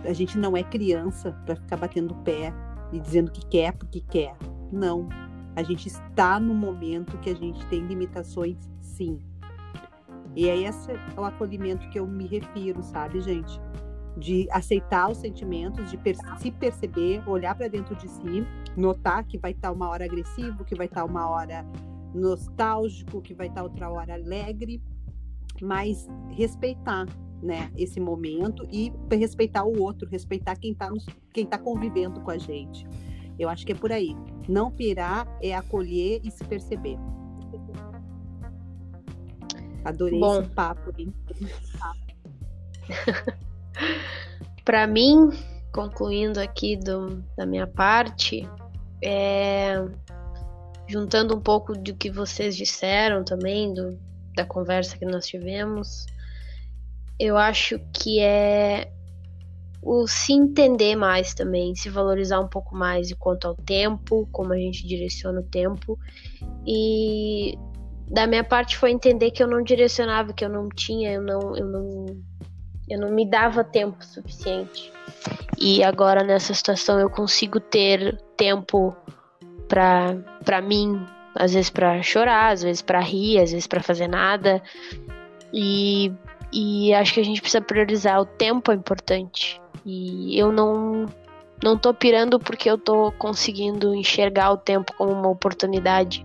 a 0.04 0.12
gente 0.12 0.38
não 0.38 0.56
é 0.56 0.62
criança 0.62 1.32
para 1.44 1.56
ficar 1.56 1.76
batendo 1.76 2.14
pé 2.16 2.52
e 2.92 3.00
dizendo 3.00 3.30
que 3.30 3.44
quer 3.46 3.72
porque 3.72 4.00
quer. 4.00 4.36
Não, 4.72 5.08
a 5.54 5.62
gente 5.62 5.88
está 5.88 6.38
no 6.38 6.54
momento 6.54 7.18
que 7.18 7.30
a 7.30 7.34
gente 7.34 7.64
tem 7.66 7.80
limitações, 7.80 8.56
sim. 8.80 9.18
E 10.36 10.50
é 10.50 10.56
esse 10.56 10.92
é 10.92 11.00
o 11.18 11.24
acolhimento 11.24 11.88
que 11.88 11.98
eu 11.98 12.06
me 12.06 12.26
refiro, 12.26 12.82
sabe, 12.82 13.22
gente? 13.22 13.58
De 14.18 14.46
aceitar 14.50 15.10
os 15.10 15.16
sentimentos, 15.16 15.90
de 15.90 15.96
per 15.96 16.14
se 16.38 16.50
perceber, 16.50 17.26
olhar 17.26 17.54
para 17.54 17.68
dentro 17.68 17.96
de 17.96 18.06
si, 18.06 18.46
notar 18.76 19.24
que 19.24 19.38
vai 19.38 19.52
estar 19.52 19.68
tá 19.68 19.74
uma 19.74 19.88
hora 19.88 20.04
agressivo, 20.04 20.62
que 20.62 20.74
vai 20.74 20.86
estar 20.86 21.00
tá 21.00 21.06
uma 21.06 21.26
hora 21.26 21.64
nostálgico, 22.14 23.22
que 23.22 23.32
vai 23.32 23.46
estar 23.46 23.62
tá 23.62 23.66
outra 23.66 23.90
hora 23.90 24.12
alegre, 24.12 24.82
mas 25.62 26.06
respeitar, 26.28 27.06
né, 27.42 27.70
esse 27.74 27.98
momento 27.98 28.66
e 28.70 28.92
respeitar 29.10 29.64
o 29.64 29.80
outro, 29.80 30.06
respeitar 30.08 30.56
quem 30.56 30.72
está 30.72 30.90
quem 31.32 31.46
tá 31.46 31.56
convivendo 31.56 32.20
com 32.20 32.30
a 32.30 32.36
gente. 32.36 32.86
Eu 33.38 33.48
acho 33.48 33.64
que 33.64 33.72
é 33.72 33.74
por 33.74 33.92
aí. 33.92 34.14
Não 34.46 34.70
pirar 34.70 35.26
é 35.42 35.54
acolher 35.54 36.20
e 36.22 36.30
se 36.30 36.44
perceber. 36.44 36.98
Adorei 39.86 40.18
Bom. 40.18 40.40
esse 40.40 40.50
papo, 40.50 40.92
hein? 40.98 41.14
Para 44.64 44.84
mim, 44.86 45.30
concluindo 45.72 46.40
aqui 46.40 46.76
do, 46.76 47.22
da 47.36 47.46
minha 47.46 47.68
parte, 47.68 48.48
é, 49.00 49.76
juntando 50.88 51.36
um 51.36 51.40
pouco 51.40 51.72
do 51.72 51.94
que 51.94 52.10
vocês 52.10 52.56
disseram 52.56 53.24
também, 53.24 53.72
do, 53.72 53.96
da 54.34 54.44
conversa 54.44 54.98
que 54.98 55.04
nós 55.04 55.24
tivemos, 55.24 56.04
eu 57.16 57.36
acho 57.36 57.78
que 57.92 58.18
é 58.18 58.90
o 59.80 60.08
se 60.08 60.32
entender 60.32 60.96
mais 60.96 61.32
também, 61.32 61.76
se 61.76 61.88
valorizar 61.88 62.40
um 62.40 62.48
pouco 62.48 62.74
mais 62.74 63.12
quanto 63.12 63.46
ao 63.46 63.54
tempo, 63.54 64.28
como 64.32 64.52
a 64.52 64.58
gente 64.58 64.84
direciona 64.84 65.38
o 65.38 65.44
tempo. 65.44 65.96
E 66.66 67.56
da 68.08 68.26
minha 68.26 68.44
parte 68.44 68.76
foi 68.76 68.90
entender 68.90 69.30
que 69.32 69.42
eu 69.42 69.48
não 69.48 69.62
direcionava, 69.62 70.32
que 70.32 70.44
eu 70.44 70.48
não 70.48 70.68
tinha, 70.68 71.12
eu 71.12 71.22
não, 71.22 71.56
eu 71.56 71.66
não, 71.66 72.06
eu 72.88 73.00
não 73.00 73.10
me 73.10 73.28
dava 73.28 73.64
tempo 73.64 74.04
suficiente. 74.04 74.92
E 75.58 75.82
agora 75.82 76.22
nessa 76.22 76.54
situação 76.54 77.00
eu 77.00 77.10
consigo 77.10 77.58
ter 77.58 78.16
tempo 78.36 78.96
para 79.68 80.62
mim, 80.62 81.04
às 81.34 81.52
vezes 81.52 81.70
para 81.70 82.00
chorar, 82.02 82.52
às 82.52 82.62
vezes 82.62 82.82
para 82.82 83.00
rir, 83.00 83.40
às 83.40 83.50
vezes 83.50 83.66
para 83.66 83.82
fazer 83.82 84.06
nada. 84.06 84.62
E, 85.52 86.12
e 86.52 86.94
acho 86.94 87.14
que 87.14 87.20
a 87.20 87.24
gente 87.24 87.40
precisa 87.40 87.60
priorizar. 87.60 88.20
O 88.20 88.26
tempo 88.26 88.70
é 88.70 88.74
importante. 88.74 89.60
E 89.84 90.38
eu 90.38 90.52
não 90.52 91.06
não 91.62 91.76
tô 91.78 91.94
pirando 91.94 92.38
porque 92.38 92.70
eu 92.70 92.76
tô 92.76 93.10
conseguindo 93.12 93.94
enxergar 93.94 94.50
o 94.50 94.58
tempo 94.58 94.92
como 94.94 95.12
uma 95.12 95.30
oportunidade 95.30 96.24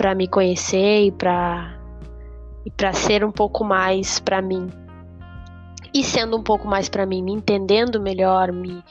para 0.00 0.14
me 0.14 0.26
conhecer 0.26 1.04
e 1.04 1.12
para 1.12 1.78
e 2.64 2.70
para 2.70 2.90
ser 2.90 3.22
um 3.22 3.30
pouco 3.30 3.62
mais 3.62 4.18
para 4.18 4.40
mim. 4.40 4.70
E 5.92 6.02
sendo 6.02 6.38
um 6.38 6.42
pouco 6.42 6.66
mais 6.66 6.88
para 6.88 7.04
mim, 7.04 7.22
me 7.22 7.32
entendendo 7.32 8.00
melhor, 8.00 8.50
me 8.50 8.82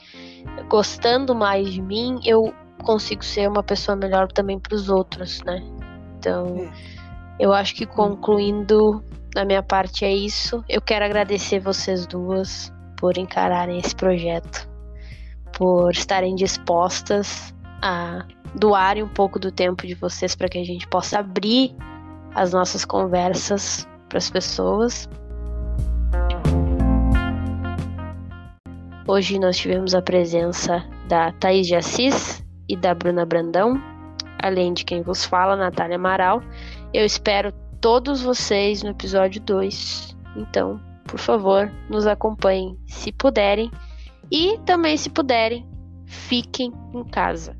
gostando 0.68 1.34
mais 1.34 1.72
de 1.72 1.82
mim, 1.82 2.20
eu 2.24 2.54
consigo 2.84 3.24
ser 3.24 3.48
uma 3.48 3.64
pessoa 3.64 3.96
melhor 3.96 4.30
também 4.30 4.60
para 4.60 4.72
os 4.72 4.88
outros, 4.88 5.42
né? 5.42 5.60
Então, 6.16 6.58
é. 6.58 6.70
eu 7.40 7.52
acho 7.52 7.74
que 7.74 7.86
concluindo 7.86 9.02
da 9.34 9.44
minha 9.44 9.64
parte 9.64 10.04
é 10.04 10.14
isso. 10.14 10.64
Eu 10.68 10.80
quero 10.80 11.04
agradecer 11.04 11.58
vocês 11.58 12.06
duas 12.06 12.72
por 12.96 13.18
encararem 13.18 13.80
esse 13.80 13.96
projeto, 13.96 14.68
por 15.58 15.90
estarem 15.90 16.36
dispostas 16.36 17.52
a 17.82 18.24
doarem 18.54 19.02
um 19.02 19.08
pouco 19.08 19.38
do 19.38 19.50
tempo 19.50 19.86
de 19.86 19.94
vocês 19.94 20.34
para 20.34 20.48
que 20.48 20.58
a 20.58 20.64
gente 20.64 20.86
possa 20.86 21.20
abrir 21.20 21.74
as 22.34 22.52
nossas 22.52 22.84
conversas 22.84 23.88
para 24.08 24.18
as 24.18 24.30
pessoas. 24.30 25.08
Hoje 29.06 29.38
nós 29.38 29.56
tivemos 29.56 29.94
a 29.94 30.02
presença 30.02 30.84
da 31.08 31.32
Thaís 31.32 31.66
de 31.66 31.74
Assis 31.74 32.44
e 32.68 32.76
da 32.76 32.94
Bruna 32.94 33.26
Brandão, 33.26 33.80
além 34.40 34.72
de 34.72 34.84
quem 34.84 35.02
vos 35.02 35.24
fala, 35.24 35.56
Natália 35.56 35.96
Amaral. 35.96 36.40
Eu 36.94 37.04
espero 37.04 37.52
todos 37.80 38.22
vocês 38.22 38.82
no 38.82 38.90
episódio 38.90 39.40
2. 39.40 40.16
Então, 40.36 40.80
por 41.04 41.18
favor, 41.18 41.70
nos 41.88 42.06
acompanhem 42.06 42.78
se 42.86 43.10
puderem. 43.10 43.70
E 44.30 44.58
também, 44.64 44.96
se 44.96 45.10
puderem, 45.10 45.68
fiquem 46.06 46.72
em 46.94 47.04
casa. 47.04 47.59